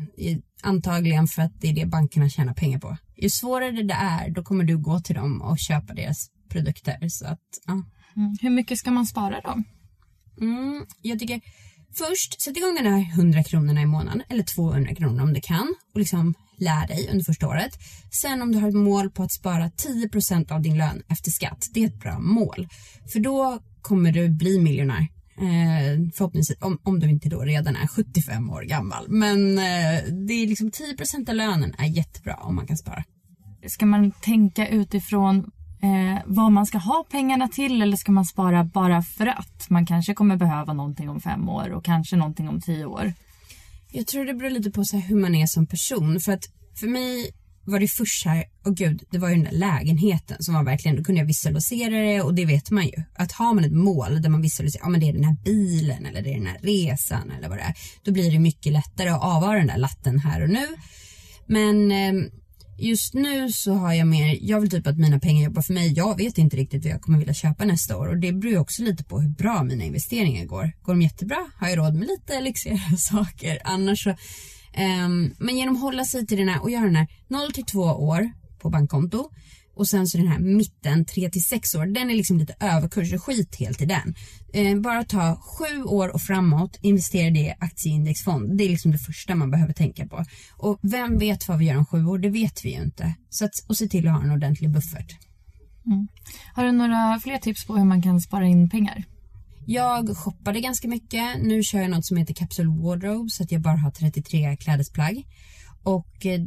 Antagligen 0.63 1.27
för 1.27 1.41
att 1.41 1.61
det 1.61 1.67
är 1.67 1.73
det 1.73 1.85
bankerna 1.85 2.29
tjänar 2.29 2.53
pengar 2.53 2.79
på 2.79 2.97
ju 3.17 3.29
svårare 3.29 3.83
det 3.83 3.93
är, 3.93 4.29
då 4.29 4.43
kommer 4.43 4.63
du 4.63 4.77
gå 4.77 4.99
till 4.99 5.15
dem 5.15 5.41
och 5.41 5.59
köpa 5.59 5.93
deras 5.93 6.29
produkter. 6.49 7.09
Så 7.09 7.27
att, 7.27 7.39
ja. 7.65 7.73
Mm. 8.15 8.37
Hur 8.41 8.49
mycket 8.49 8.77
ska 8.77 8.91
man 8.91 9.05
spara 9.05 9.41
då? 9.41 9.63
Mm, 10.41 10.85
jag 11.01 11.19
tycker 11.19 11.41
först, 11.97 12.41
sätt 12.41 12.57
igång 12.57 12.75
den 12.75 12.93
här 12.93 13.13
100 13.13 13.43
kronorna 13.43 13.81
i 13.81 13.85
månaden 13.85 14.23
eller 14.29 14.43
200 14.43 14.95
kronor 14.95 15.23
om 15.23 15.33
du 15.33 15.41
kan 15.41 15.75
och 15.93 15.99
liksom 15.99 16.33
lär 16.57 16.87
dig 16.87 17.09
under 17.11 17.23
första 17.25 17.47
året. 17.47 17.71
Sen 18.11 18.41
om 18.41 18.51
du 18.51 18.59
har 18.59 18.67
ett 18.69 18.75
mål 18.75 19.11
på 19.11 19.23
att 19.23 19.31
spara 19.31 19.69
10% 19.69 20.51
av 20.51 20.61
din 20.61 20.77
lön 20.77 21.03
efter 21.09 21.31
skatt, 21.31 21.67
det 21.73 21.83
är 21.83 21.87
ett 21.87 21.99
bra 21.99 22.19
mål. 22.19 22.67
För 23.13 23.19
då 23.19 23.59
kommer 23.81 24.11
du 24.11 24.29
bli 24.29 24.59
miljonär. 24.59 25.07
Eh, 25.39 26.11
förhoppningsvis, 26.13 26.57
om, 26.61 26.79
om 26.83 26.99
du 26.99 27.09
inte 27.09 27.29
då 27.29 27.41
redan 27.41 27.75
är 27.75 27.87
75 27.87 28.49
år 28.49 28.61
gammal. 28.61 29.05
Men 29.09 29.57
eh, 29.57 30.03
det 30.27 30.33
är 30.33 30.47
liksom 30.47 30.71
10% 30.71 31.29
av 31.29 31.35
lönen 31.35 31.75
är 31.77 31.85
jättebra 31.85 32.35
om 32.35 32.55
man 32.55 32.67
kan 32.67 32.77
spara. 32.77 33.03
Ska 33.67 33.85
man 33.85 34.11
tänka 34.11 34.67
utifrån 34.67 35.37
eh, 35.81 36.23
vad 36.25 36.51
man 36.51 36.65
ska 36.65 36.77
ha 36.77 37.05
pengarna 37.11 37.47
till 37.47 37.81
eller 37.81 37.97
ska 37.97 38.11
man 38.11 38.25
spara 38.25 38.63
bara 38.63 39.01
för 39.01 39.27
att? 39.27 39.69
Man 39.69 39.85
kanske 39.85 40.13
kommer 40.13 40.35
behöva 40.37 40.73
någonting 40.73 41.09
om 41.09 41.21
fem 41.21 41.49
år 41.49 41.69
och 41.69 41.85
kanske 41.85 42.15
någonting 42.15 42.49
om 42.49 42.61
tio 42.61 42.85
år. 42.85 43.13
Jag 43.91 44.07
tror 44.07 44.25
det 44.25 44.33
beror 44.33 44.49
lite 44.49 44.71
på 44.71 44.83
så 44.83 44.97
hur 44.97 45.15
man 45.15 45.35
är 45.35 45.45
som 45.45 45.67
person. 45.67 46.19
För 46.19 46.31
att 46.31 46.43
för 46.79 46.87
mig 46.87 47.31
var 47.71 47.79
det 47.79 47.87
först 47.87 48.25
här, 48.25 48.43
och 48.65 48.75
gud, 48.75 49.03
det 49.11 49.17
var 49.17 49.29
ju 49.29 49.35
den 49.35 49.43
där 49.43 49.51
lägenheten 49.51 50.37
som 50.39 50.53
var 50.53 50.63
verkligen, 50.63 50.97
då 50.97 51.03
kunde 51.03 51.21
jag 51.21 51.27
visualisera 51.27 52.01
det 52.01 52.21
och 52.21 52.33
det 52.33 52.45
vet 52.45 52.71
man 52.71 52.85
ju. 52.85 53.03
Att 53.15 53.31
har 53.31 53.53
man 53.53 53.63
ett 53.63 53.73
mål 53.73 54.21
där 54.21 54.29
man 54.29 54.41
visualiserar, 54.41 54.83
ja 54.83 54.89
men 54.89 54.99
det 54.99 55.09
är 55.09 55.13
den 55.13 55.23
här 55.23 55.37
bilen 55.45 56.05
eller 56.05 56.21
det 56.21 56.29
är 56.29 56.37
den 56.37 56.47
här 56.47 56.59
resan 56.61 57.31
eller 57.31 57.49
vad 57.49 57.57
det 57.57 57.61
är. 57.61 57.73
Då 58.03 58.11
blir 58.11 58.31
det 58.31 58.39
mycket 58.39 58.73
lättare 58.73 59.09
att 59.09 59.23
avvara 59.23 59.57
den 59.57 59.67
där 59.67 59.77
latten 59.77 60.19
här 60.19 60.43
och 60.43 60.49
nu. 60.49 60.67
Men 61.45 61.91
ehm, 61.91 62.29
just 62.77 63.13
nu 63.13 63.51
så 63.51 63.73
har 63.73 63.93
jag 63.93 64.07
mer, 64.07 64.37
jag 64.41 64.61
vill 64.61 64.69
typ 64.69 64.87
att 64.87 64.97
mina 64.97 65.19
pengar 65.19 65.43
jobbar 65.43 65.61
för 65.61 65.73
mig. 65.73 65.93
Jag 65.93 66.17
vet 66.17 66.37
inte 66.37 66.57
riktigt 66.57 66.83
vad 66.83 66.93
jag 66.93 67.01
kommer 67.01 67.19
vilja 67.19 67.33
köpa 67.33 67.65
nästa 67.65 67.97
år 67.97 68.07
och 68.07 68.17
det 68.17 68.31
beror 68.31 68.51
ju 68.51 68.59
också 68.59 68.83
lite 68.83 69.03
på 69.03 69.19
hur 69.19 69.29
bra 69.29 69.63
mina 69.63 69.83
investeringar 69.83 70.45
går. 70.45 70.71
Går 70.81 70.93
de 70.93 71.01
jättebra 71.01 71.47
har 71.55 71.69
jag 71.69 71.77
råd 71.77 71.95
med 71.95 72.07
lite 72.07 72.41
lyxigare 72.41 72.97
saker. 72.97 73.59
Annars 73.63 74.03
så, 74.03 74.15
um, 74.77 75.35
men 75.39 75.57
genom 75.57 75.75
att 75.75 75.81
hålla 75.81 76.05
sig 76.05 76.27
till 76.27 76.37
den 76.37 76.49
här 76.49 76.61
och 76.61 76.71
göra 76.71 76.85
den 76.85 76.95
här 76.95 77.07
0 77.27 77.51
till 77.53 77.65
2 77.65 77.79
år 77.79 78.31
på 78.59 78.69
bankkonto 78.69 79.29
och 79.77 79.87
sen 79.87 80.07
så 80.07 80.17
den 80.17 80.27
här 80.27 80.39
mitten 80.39 81.05
3 81.05 81.29
till 81.29 81.43
6 81.43 81.75
år, 81.75 81.85
den 81.85 82.09
är 82.09 82.15
liksom 82.15 82.37
lite 82.37 82.55
överkurs 82.59 83.13
och 83.13 83.23
skit 83.23 83.55
helt 83.59 83.81
i 83.81 83.85
den. 83.85 84.15
Eh, 84.53 84.79
bara 84.79 85.03
ta 85.03 85.41
sju 85.41 85.83
år 85.83 86.09
och 86.09 86.21
framåt, 86.21 86.79
investera 86.81 87.29
det 87.29 87.39
i 87.39 87.53
aktieindexfond. 87.59 88.57
Det 88.57 88.63
är 88.63 88.69
liksom 88.69 88.91
det 88.91 88.97
första 88.97 89.35
man 89.35 89.51
behöver 89.51 89.73
tänka 89.73 90.07
på. 90.07 90.25
Och 90.57 90.79
vem 90.81 91.17
vet 91.17 91.47
vad 91.47 91.59
vi 91.59 91.65
gör 91.65 91.77
om 91.77 91.85
sju 91.85 92.05
år? 92.05 92.17
Det 92.17 92.29
vet 92.29 92.65
vi 92.65 92.69
ju 92.69 92.83
inte. 92.83 93.13
Så 93.29 93.45
att, 93.45 93.51
och 93.67 93.77
se 93.77 93.87
till 93.87 94.07
att 94.07 94.13
ha 94.13 94.23
en 94.23 94.31
ordentlig 94.31 94.69
buffert. 94.69 95.11
Mm. 95.85 96.07
Har 96.53 96.63
du 96.63 96.71
några 96.71 97.19
fler 97.23 97.37
tips 97.37 97.65
på 97.65 97.77
hur 97.77 97.85
man 97.85 98.01
kan 98.01 98.21
spara 98.21 98.45
in 98.45 98.69
pengar? 98.69 99.03
Jag 99.69 100.17
shoppade 100.17 100.59
ganska 100.59 100.87
mycket. 100.87 101.41
Nu 101.41 101.63
kör 101.63 101.79
jag 101.79 101.89
något 101.89 102.05
som 102.05 102.17
heter 102.17 102.33
Capsule 102.33 102.69
Wardrobe 102.69 103.29
så 103.29 103.43
att 103.43 103.51
jag 103.51 103.61
bara 103.61 103.77
har 103.77 103.91
33 103.91 104.57
klädesplagg. 104.57 105.23
Och 105.83 106.25
eh, 106.25 106.41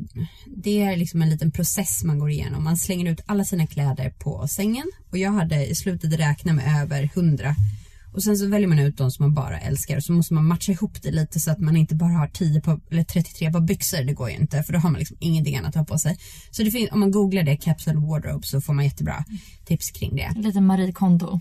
det 0.47 0.83
är 0.83 0.97
liksom 0.97 1.23
en 1.23 1.31
liten 1.31 1.53
process 1.53 2.05
man 2.05 2.19
går 2.19 2.31
igenom. 2.31 2.65
Man 2.65 2.77
slänger 2.77 3.13
ut 3.13 3.21
alla 3.27 3.45
sina 3.45 3.67
kläder 3.67 4.11
på 4.11 4.49
sängen 4.49 4.91
och 5.11 5.19
jag 5.19 5.33
hade 5.33 5.67
i 5.67 5.75
slutet 5.75 6.13
räknat 6.13 6.55
med 6.55 6.83
över 6.83 7.11
100 7.15 7.55
och 8.13 8.23
sen 8.23 8.37
så 8.37 8.47
väljer 8.47 8.69
man 8.69 8.79
ut 8.79 8.97
de 8.97 9.11
som 9.11 9.25
man 9.25 9.35
bara 9.35 9.61
älskar 9.61 9.97
och 9.97 10.05
så 10.05 10.13
måste 10.13 10.35
man 10.35 10.47
matcha 10.47 10.73
ihop 10.73 11.03
det 11.03 11.11
lite 11.11 11.41
så 11.41 11.51
att 11.51 11.59
man 11.59 11.77
inte 11.77 11.95
bara 11.95 12.13
har 12.13 12.29
10 12.29 12.61
på, 12.61 12.81
eller 12.91 13.05
33 13.05 13.53
på 13.53 13.61
byxor. 13.61 14.05
Det 14.05 14.13
går 14.13 14.31
ju 14.31 14.37
inte 14.37 14.63
för 14.63 14.73
då 14.73 14.79
har 14.79 14.91
man 14.91 14.99
liksom 14.99 15.17
ingenting 15.21 15.57
annat 15.57 15.69
att 15.69 15.75
ha 15.75 15.85
på 15.85 15.99
sig. 15.99 16.19
Så 16.51 16.63
det 16.63 16.71
finns, 16.71 16.91
om 16.93 17.01
man 17.01 17.11
googlar 17.11 17.43
det, 17.43 17.57
Capsule 17.57 17.99
Wardrobe, 17.99 18.47
så 18.47 18.61
får 18.61 18.73
man 18.73 18.85
jättebra 18.85 19.25
tips 19.65 19.91
kring 19.91 20.17
det. 20.17 20.33
Lite 20.37 20.61
Marie 20.61 20.93
Kondo. 20.93 21.41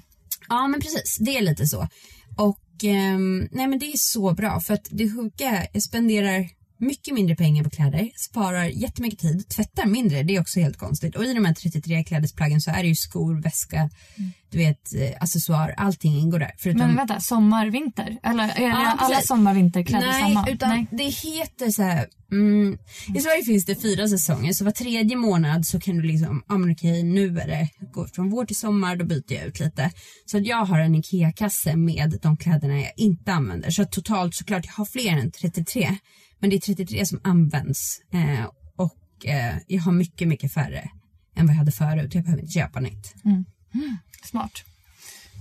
Ja 0.49 0.67
men 0.67 0.81
precis, 0.81 1.17
det 1.19 1.37
är 1.37 1.41
lite 1.41 1.67
så. 1.67 1.87
Och 2.37 2.83
eh, 2.83 3.19
nej 3.51 3.67
men 3.67 3.79
det 3.79 3.85
är 3.85 3.97
så 3.97 4.33
bra 4.33 4.59
för 4.59 4.73
att 4.73 4.87
det 4.91 5.11
sjuka, 5.11 5.67
jag 5.73 5.83
spenderar 5.83 6.49
mycket 6.79 7.13
mindre 7.13 7.35
pengar 7.35 7.63
på 7.63 7.69
kläder, 7.69 8.09
sparar 8.15 8.65
jättemycket 8.65 9.19
tid, 9.19 9.49
tvättar 9.49 9.85
mindre, 9.85 10.23
det 10.23 10.35
är 10.35 10.41
också 10.41 10.59
helt 10.59 10.77
konstigt. 10.77 11.15
Och 11.15 11.25
i 11.25 11.33
de 11.33 11.45
här 11.45 11.53
33 11.53 12.03
klädesplaggen 12.03 12.61
så 12.61 12.71
är 12.71 12.81
det 12.83 12.87
ju 12.87 12.95
skor, 12.95 13.41
väska, 13.41 13.77
mm. 13.77 14.31
du 14.49 14.57
vet, 14.57 14.93
eh, 14.95 15.23
accessoar, 15.23 15.73
allting 15.77 16.19
ingår 16.19 16.39
där. 16.39 16.51
Förutom... 16.57 16.81
Men 16.81 16.95
vänta, 16.95 17.19
sommar, 17.19 17.67
vinter? 17.67 18.17
Eller 18.23 18.43
är 18.43 18.61
ja, 18.61 18.95
alla 18.99 19.21
sommar, 19.21 19.53
vinterkläder 19.53 20.07
Nej, 20.07 20.21
samma? 20.21 20.49
Utan 20.49 20.69
Nej, 20.69 20.87
det 20.91 21.03
heter 21.03 21.71
så 21.71 21.83
här, 21.83 22.07
mm, 22.31 22.77
i 23.15 23.19
Sverige 23.19 23.43
finns 23.43 23.65
det 23.65 23.75
fyra 23.75 24.07
säsonger 24.07 24.53
så 24.53 24.65
var 24.65 24.71
tredje 24.71 25.17
månad 25.17 25.65
så 25.65 25.79
kan 25.79 25.95
du 25.95 26.01
liksom, 26.01 26.43
ja 26.47 26.57
men 26.57 26.71
okej 26.71 27.03
nu 27.03 27.39
är 27.39 27.47
det, 27.47 27.69
går 27.91 28.07
från 28.07 28.29
vår 28.29 28.45
till 28.45 28.55
sommar, 28.55 28.95
då 28.95 29.05
byter 29.05 29.33
jag 29.33 29.45
ut 29.45 29.59
lite. 29.59 29.91
Så 30.25 30.37
att 30.37 30.45
jag 30.45 30.65
har 30.65 30.79
en 30.79 30.95
IKEA-kasse 30.95 31.75
med 31.75 32.19
de 32.21 32.37
kläderna 32.37 32.79
jag 32.79 32.93
inte 32.97 33.33
använder. 33.33 33.69
Så 33.69 33.85
totalt 33.85 34.35
såklart, 34.35 34.65
jag 34.65 34.73
har 34.73 34.85
fler 34.85 35.11
än 35.11 35.31
33. 35.31 35.97
Men 36.39 36.49
det 36.49 36.55
är 36.55 36.59
33 36.59 37.05
som 37.05 37.19
används 37.23 38.01
eh, 38.11 38.45
och 38.75 39.25
eh, 39.25 39.57
jag 39.67 39.81
har 39.81 39.91
mycket, 39.91 40.27
mycket 40.27 40.53
färre 40.53 40.89
än 41.35 41.45
vad 41.45 41.53
jag 41.53 41.59
hade 41.59 41.71
förut. 41.71 42.15
Jag 42.15 42.23
behöver 42.23 42.41
inte 42.41 42.53
köpa 42.53 42.79
nytt. 42.79 43.15
Mm. 43.25 43.45
Mm. 43.73 43.97
Smart. 44.23 44.51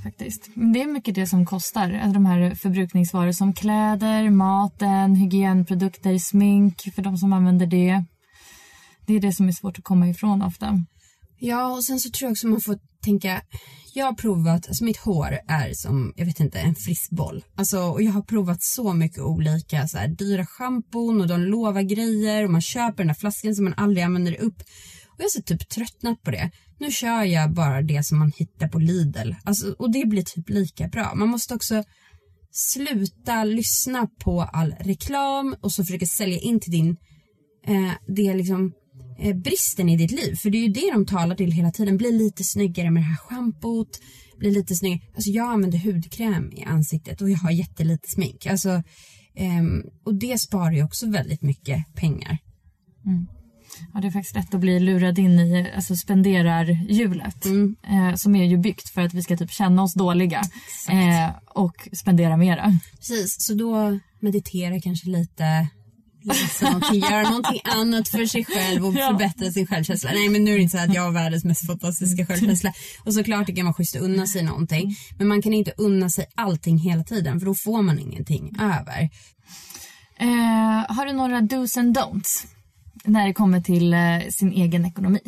Faktiskt. 0.05 0.51
Men 0.55 0.73
det 0.73 0.83
är 0.83 0.87
mycket 0.87 1.15
det 1.15 1.27
som 1.27 1.47
kostar. 1.47 1.93
Alltså 1.93 2.13
de 2.13 2.27
här 2.27 2.55
förbrukningsvaror 2.55 3.33
som 3.33 3.53
kläder, 3.53 4.31
maten, 4.31 5.15
hygienprodukter, 5.15 6.19
smink 6.19 6.81
för 6.95 7.03
de 7.03 7.19
som 7.19 7.33
använder 7.33 7.67
det. 7.67 8.05
Det 9.07 9.15
är 9.15 9.21
det 9.21 9.33
som 9.33 9.49
är 9.49 9.53
svårt 9.53 9.79
att 9.79 9.85
komma 9.85 10.09
ifrån 10.09 10.43
ofta. 10.43 10.85
Ja, 11.41 11.77
och 11.77 11.85
sen 11.85 12.01
så 12.01 12.11
tror 12.11 12.27
jag 12.27 12.33
också 12.33 12.47
man 12.47 12.61
får 12.61 12.79
tänka, 13.05 13.43
jag 13.95 14.07
har 14.07 14.13
provat, 14.13 14.69
alltså 14.69 14.85
mitt 14.85 14.97
hår 14.97 15.39
är 15.49 15.73
som, 15.75 16.13
jag 16.17 16.27
vet 16.27 16.41
inte, 16.41 16.59
en 16.59 16.75
frisk 16.75 17.11
boll. 17.11 17.45
Alltså, 17.57 17.79
och 17.79 18.03
jag 18.03 18.13
har 18.13 18.23
provat 18.23 18.63
så 18.63 18.93
mycket 18.93 19.19
olika 19.19 19.89
så 19.89 19.99
här, 19.99 20.09
dyra 20.09 20.47
schampon 20.47 21.21
och 21.21 21.29
de 21.29 21.41
lovar 21.41 21.83
grejer 21.83 22.45
och 22.45 22.51
man 22.51 22.61
köper 22.61 22.97
den 22.97 23.07
där 23.07 23.15
flaskan 23.15 23.55
som 23.55 23.65
man 23.65 23.75
aldrig 23.77 24.05
använder 24.05 24.41
upp. 24.41 24.61
Och 25.09 25.19
jag 25.19 25.25
har 25.25 25.31
så 25.31 25.43
typ 25.43 25.69
tröttnat 25.69 26.23
på 26.23 26.31
det. 26.31 26.51
Nu 26.81 26.91
kör 26.91 27.23
jag 27.23 27.53
bara 27.53 27.83
det 27.83 28.07
som 28.07 28.19
man 28.19 28.33
hittar 28.37 28.69
på 28.69 28.79
Lidl. 28.79 29.33
Alltså, 29.45 29.75
och 29.79 29.93
det 29.93 30.07
blir 30.07 30.23
typ 30.23 30.49
lika 30.49 30.89
bra. 30.89 31.15
Man 31.15 31.29
måste 31.29 31.55
också 31.55 31.85
sluta 32.51 33.45
lyssna 33.45 34.09
på 34.25 34.43
all 34.43 34.75
reklam 34.81 35.57
och 35.61 35.73
så 35.73 35.85
försöka 35.85 36.07
sälja 36.07 36.39
in 36.39 36.61
till 36.61 36.73
din, 36.73 36.97
eh, 37.67 37.93
det 38.17 38.35
liksom 38.35 38.73
bristen 39.35 39.89
i 39.89 39.97
ditt 39.97 40.11
liv. 40.11 40.35
För 40.35 40.51
det 40.51 40.59
är 40.59 40.63
ju 40.63 40.73
det 40.73 40.91
de 40.93 41.07
talar 41.07 41.37
till 41.37 41.53
hela 41.53 41.71
tiden. 41.71 41.97
Bli 41.97 42.13
lite 42.13 42.45
snyggare 42.45 42.91
med 42.91 43.03
det 43.03 43.07
här 43.07 43.17
schampot. 43.17 44.01
Bli 44.39 44.51
lite 44.51 44.75
snyggare. 44.75 45.01
Alltså 45.15 45.31
jag 45.31 45.53
använder 45.53 45.79
hudkräm 45.79 46.53
i 46.53 46.65
ansiktet 46.65 47.21
och 47.21 47.31
jag 47.31 47.39
har 47.39 47.51
jättelite 47.51 48.09
smink. 48.09 48.47
Alltså, 48.47 48.83
um, 49.61 49.83
och 50.05 50.15
det 50.15 50.41
sparar 50.41 50.73
ju 50.73 50.85
också 50.85 51.11
väldigt 51.11 51.43
mycket 51.43 51.95
pengar. 51.95 52.39
Mm. 53.07 53.27
Ja, 53.95 54.01
det 54.01 54.07
är 54.07 54.11
faktiskt 54.11 54.35
lätt 54.35 54.55
att 54.55 54.61
bli 54.61 54.81
lurad 54.81 55.19
in 55.19 55.41
i 55.41 55.73
alltså 55.77 55.97
spenderarhjulet 55.97 57.45
mm. 57.45 57.77
eh, 57.89 58.15
som 58.15 58.37
är 58.37 58.45
ju 58.45 58.59
byggt 58.59 58.89
för 58.89 59.01
att 59.01 59.15
vi 59.15 59.23
ska 59.23 59.37
typ 59.37 59.51
känna 59.51 59.83
oss 59.83 59.95
dåliga 59.95 60.43
eh, 60.89 61.31
och 61.55 61.89
spendera 61.93 62.37
mera. 62.37 62.79
Precis, 62.97 63.37
så 63.39 63.55
då 63.55 63.99
meditera 64.21 64.81
kanske 64.81 65.09
lite, 65.09 65.69
någonting, 66.63 67.01
göra 67.01 67.23
någonting 67.23 67.61
annat 67.65 68.09
för 68.09 68.27
sig 68.27 68.45
själv 68.45 68.87
och 68.87 68.95
ja. 68.95 69.09
förbättra 69.09 69.51
sin 69.51 69.67
självkänsla. 69.67 70.11
Nej 70.13 70.29
men 70.29 70.45
nu 70.45 70.51
är 70.51 70.57
det 70.57 70.63
inte 70.63 70.77
så 70.77 70.85
att 70.85 70.95
jag 70.95 71.03
har 71.03 71.11
världens 71.11 71.45
mest 71.45 71.67
fantastiska 71.67 72.27
självkänsla. 72.27 72.73
Och 73.05 73.15
såklart 73.15 73.47
det 73.47 73.53
kan 73.53 73.65
vara 73.65 73.75
schysst 73.75 73.97
att 73.97 74.03
unna 74.03 74.27
sig 74.27 74.43
någonting. 74.43 74.97
Men 75.19 75.29
man 75.29 75.43
kan 75.43 75.53
inte 75.53 75.73
unna 75.77 76.11
sig 76.11 76.27
allting 76.35 76.79
hela 76.79 77.05
tiden 77.05 77.41
för 77.41 77.47
då 77.47 77.55
får 77.55 77.83
man 77.83 77.99
ingenting 77.99 78.57
över. 78.61 79.11
Eh, 80.21 80.97
har 80.97 81.07
du 81.07 81.13
några 81.13 81.41
dos 81.41 81.77
and 81.77 81.99
don'ts 81.99 82.47
när 83.05 83.27
det 83.27 83.35
kommer 83.35 83.61
till 83.61 83.95
eh, 83.95 84.29
sin 84.31 84.53
egen 84.53 84.85
ekonomi? 84.85 85.21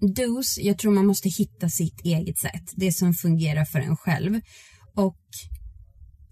Dos, 0.00 0.58
jag 0.58 0.78
tror 0.78 0.92
man 0.92 1.06
måste 1.06 1.28
hitta 1.28 1.68
sitt 1.68 2.00
eget 2.04 2.38
sätt. 2.38 2.72
Det 2.76 2.92
som 2.92 3.14
fungerar 3.14 3.64
för 3.64 3.78
en 3.78 3.96
själv. 3.96 4.40
Och 4.94 5.20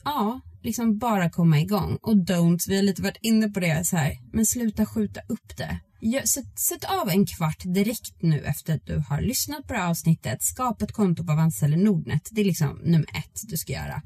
ja, 0.04 0.40
liksom 0.64 0.98
bara 0.98 1.30
komma 1.30 1.60
igång. 1.60 1.98
Och 2.02 2.14
don't, 2.14 2.68
vi 2.68 2.76
har 2.76 2.82
lite 2.82 3.02
varit 3.02 3.18
inne 3.20 3.48
på 3.48 3.60
det 3.60 3.86
så 3.86 3.96
här, 3.96 4.18
men 4.32 4.46
sluta 4.46 4.86
skjuta 4.86 5.20
upp 5.28 5.56
det. 5.56 5.80
Sätt, 6.26 6.58
sätt, 6.58 6.84
av 6.84 7.08
en 7.08 7.26
kvart 7.26 7.62
direkt 7.64 8.22
nu 8.22 8.40
efter 8.40 8.74
att 8.74 8.86
du 8.86 9.04
har 9.08 9.20
lyssnat 9.20 9.66
på 9.66 9.72
det 9.72 9.78
här 9.78 9.90
avsnittet. 9.90 10.42
Skapa 10.42 10.84
ett 10.84 10.92
konto 10.92 11.24
på 11.24 11.32
Avanza 11.32 11.66
eller 11.66 11.76
Nordnet. 11.76 12.28
Det 12.30 12.40
är 12.40 12.44
liksom 12.44 12.80
nummer 12.84 13.08
ett 13.18 13.40
du 13.48 13.56
ska 13.56 13.72
göra. 13.72 14.02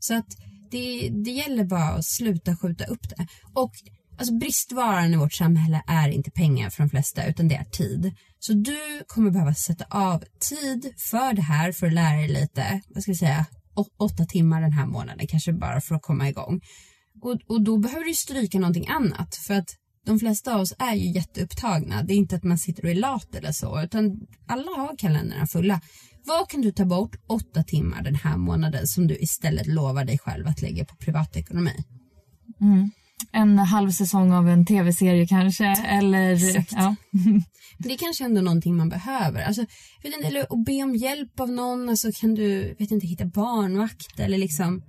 Så 0.00 0.14
att 0.14 0.26
det, 0.70 1.08
det 1.24 1.30
gäller 1.30 1.64
bara 1.64 1.88
att 1.88 2.04
sluta 2.04 2.56
skjuta 2.56 2.84
upp 2.84 3.08
det. 3.08 3.26
Och 3.54 3.72
alltså 4.18 4.34
bristvaran 4.34 5.14
i 5.14 5.16
vårt 5.16 5.32
samhälle 5.32 5.82
är 5.86 6.08
inte 6.08 6.30
pengar 6.30 6.70
för 6.70 6.82
de 6.82 6.90
flesta 6.90 7.26
utan 7.26 7.48
det 7.48 7.54
är 7.54 7.64
tid. 7.64 8.14
Så 8.38 8.52
du 8.52 9.02
kommer 9.06 9.30
behöva 9.30 9.54
sätta 9.54 9.84
av 9.90 10.24
tid 10.48 10.92
för 11.10 11.32
det 11.32 11.42
här 11.42 11.72
för 11.72 11.86
att 11.86 11.92
lära 11.92 12.16
dig 12.16 12.28
lite, 12.28 12.80
vad 12.88 13.02
ska 13.02 13.10
jag 13.10 13.18
säga, 13.18 13.46
åtta 13.96 14.24
timmar 14.24 14.60
den 14.60 14.72
här 14.72 14.86
månaden 14.86 15.26
kanske 15.26 15.52
bara 15.52 15.80
för 15.80 15.94
att 15.94 16.02
komma 16.02 16.28
igång. 16.28 16.60
Och, 17.22 17.38
och 17.46 17.62
då 17.62 17.78
behöver 17.78 18.04
du 18.04 18.14
stryka 18.14 18.58
någonting 18.58 18.88
annat 18.88 19.34
för 19.34 19.54
att 19.54 19.76
de 20.06 20.18
flesta 20.18 20.54
av 20.54 20.60
oss 20.60 20.74
är 20.78 20.94
ju 20.94 21.12
jätteupptagna. 21.12 22.02
Det 22.02 22.14
är 22.14 22.16
inte 22.16 22.36
att 22.36 22.44
man 22.44 22.58
sitter 22.58 22.84
och 22.84 22.90
är 22.90 22.94
lat 22.94 23.34
eller 23.34 23.52
så 23.52 23.82
utan 23.82 24.20
alla 24.46 24.70
har 24.76 24.96
kalendrarna 24.96 25.46
fulla. 25.46 25.80
Vad 26.24 26.48
kan 26.48 26.60
du 26.60 26.72
ta 26.72 26.84
bort 26.84 27.16
åtta 27.26 27.62
timmar 27.62 28.02
den 28.02 28.14
här 28.14 28.36
månaden 28.36 28.86
som 28.86 29.06
du 29.06 29.16
istället 29.16 29.66
lovar 29.66 30.04
dig 30.04 30.18
själv 30.18 30.46
att 30.46 30.62
lägga 30.62 30.84
på 30.84 30.96
privatekonomi? 30.96 31.84
Mm 32.60 32.90
en 33.32 33.58
halv 33.58 33.90
säsong 33.90 34.32
av 34.32 34.48
en 34.48 34.66
tv-serie 34.66 35.26
kanske. 35.26 35.66
Eller, 35.66 36.32
Exakt. 36.32 36.72
ja. 36.72 36.96
Det 37.78 37.92
är 37.92 37.96
kanske 37.98 38.24
ändå 38.24 38.40
någonting 38.40 38.76
man 38.76 38.88
behöver. 38.88 39.42
Alltså, 39.42 39.62
vet 40.02 40.14
inte, 40.14 40.28
eller 40.28 40.40
att 40.40 40.64
be 40.64 40.82
om 40.82 40.94
hjälp 40.94 41.40
av 41.40 41.50
någon. 41.50 41.88
Alltså, 41.88 42.08
kan 42.20 42.34
du 42.34 42.76
vet 42.78 42.90
inte, 42.90 43.06
hitta 43.06 43.24
barnvakt 43.24 44.20
eller 44.20 44.38
liksom 44.38 44.82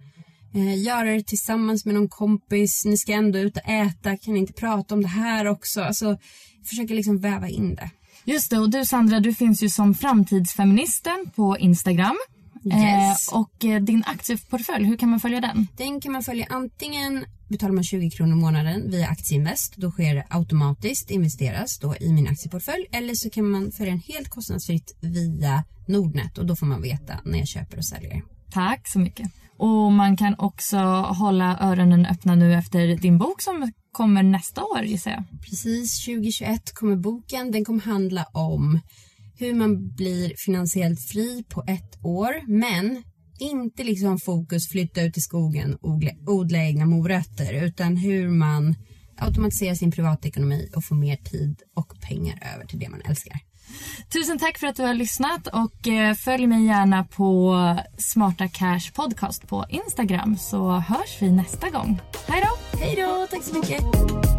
eh, 0.55 0.81
göra 0.83 1.11
det 1.11 1.23
tillsammans 1.23 1.85
med 1.85 1.95
någon 1.95 2.09
kompis. 2.09 2.85
Ni 2.85 2.97
ska 2.97 3.13
ändå 3.13 3.39
ut 3.39 3.57
och 3.57 3.69
äta. 3.69 4.17
Kan 4.17 4.33
ni 4.33 4.39
inte 4.39 4.53
prata 4.53 4.95
om 4.95 5.01
det 5.01 5.07
här 5.07 5.45
också? 5.45 5.81
Alltså, 5.81 6.17
försöka 6.65 6.93
liksom 6.93 7.19
väva 7.19 7.49
in 7.49 7.75
det. 7.75 7.89
Just 8.25 8.49
det, 8.49 8.59
och 8.59 8.69
du 8.69 8.85
Sandra, 8.85 9.19
du 9.19 9.33
finns 9.33 9.63
ju 9.63 9.69
som 9.69 9.93
framtidsfeministen 9.93 11.31
på 11.35 11.57
Instagram. 11.57 12.17
Yes. 12.65 13.31
Eh, 13.31 13.39
och 13.39 13.65
eh, 13.65 13.81
din 13.81 14.03
aktieportfölj, 14.05 14.85
hur 14.85 14.97
kan 14.97 15.09
man 15.09 15.19
följa 15.19 15.41
den? 15.41 15.67
Den 15.77 16.01
kan 16.01 16.11
man 16.11 16.23
följa 16.23 16.45
antingen 16.49 17.25
betalar 17.49 17.73
man 17.73 17.83
20 17.83 18.09
kronor 18.09 18.37
i 18.37 18.41
månaden 18.41 18.91
via 18.91 19.07
Aktieinvest. 19.07 19.73
Då 19.75 19.91
sker 19.91 20.15
det 20.15 20.25
automatiskt 20.29 21.11
investeras 21.11 21.79
då 21.79 21.95
i 21.99 22.13
min 22.13 22.27
aktieportfölj. 22.27 22.85
Eller 22.91 23.13
så 23.15 23.29
kan 23.29 23.51
man 23.51 23.71
följa 23.71 23.91
den 23.91 24.01
helt 24.07 24.29
kostnadsfritt 24.29 24.97
via 25.01 25.63
Nordnet 25.87 26.37
och 26.37 26.45
då 26.45 26.55
får 26.55 26.65
man 26.65 26.81
veta 26.81 27.13
när 27.25 27.39
jag 27.39 27.47
köper 27.47 27.77
och 27.77 27.85
säljer. 27.85 28.21
Tack 28.51 28.87
så 28.87 28.99
mycket. 28.99 29.31
Och 29.57 29.91
man 29.91 30.17
kan 30.17 30.35
också 30.37 30.77
hålla 30.77 31.57
öronen 31.59 32.05
öppna 32.05 32.35
nu 32.35 32.53
efter 32.53 32.87
din 32.87 33.17
bok 33.17 33.41
som 33.41 33.71
kommer 33.91 34.23
nästa 34.23 34.63
år 34.63 34.81
gissar 34.83 35.11
jag. 35.11 35.23
Precis 35.41 36.05
2021 36.05 36.73
kommer 36.73 36.95
boken. 36.95 37.51
Den 37.51 37.65
kommer 37.65 37.81
handla 37.81 38.23
om 38.23 38.79
hur 39.39 39.53
man 39.53 39.95
blir 39.95 40.33
finansiellt 40.37 41.01
fri 41.01 41.43
på 41.49 41.63
ett 41.67 42.05
år. 42.05 42.47
Men 42.47 43.03
inte 43.39 43.83
liksom 43.83 44.19
fokus 44.19 44.69
flytta 44.69 45.01
ut 45.01 45.17
i 45.17 45.21
skogen 45.21 45.75
och 45.75 45.89
odla, 45.89 46.11
odla 46.27 46.57
egna 46.57 46.85
morötter. 46.85 47.53
Utan 47.65 47.97
hur 47.97 48.29
man 48.29 48.75
automatiserar 49.17 49.75
sin 49.75 49.91
privatekonomi 49.91 50.69
och 50.75 50.85
får 50.85 50.95
mer 50.95 51.15
tid 51.15 51.61
och 51.75 51.93
pengar 52.01 52.39
över 52.55 52.65
till 52.65 52.79
det 52.79 52.89
man 52.89 53.01
älskar. 53.01 53.39
Tusen 54.13 54.39
tack 54.39 54.57
för 54.57 54.67
att 54.67 54.75
du 54.75 54.83
har 54.83 54.93
lyssnat 54.93 55.47
och 55.47 55.87
eh, 55.87 56.13
följ 56.13 56.47
mig 56.47 56.65
gärna 56.65 57.03
på 57.03 57.55
Smarta 57.97 58.47
Cash 58.47 58.91
Podcast 58.93 59.47
på 59.47 59.65
Instagram 59.69 60.37
så 60.37 60.71
hörs 60.71 61.21
vi 61.21 61.31
nästa 61.31 61.69
gång. 61.69 62.01
Hej 62.27 62.43
då! 62.45 62.79
Hej 62.79 62.95
då, 62.95 63.27
tack 63.31 63.43
så 63.43 63.55
mycket! 63.55 64.38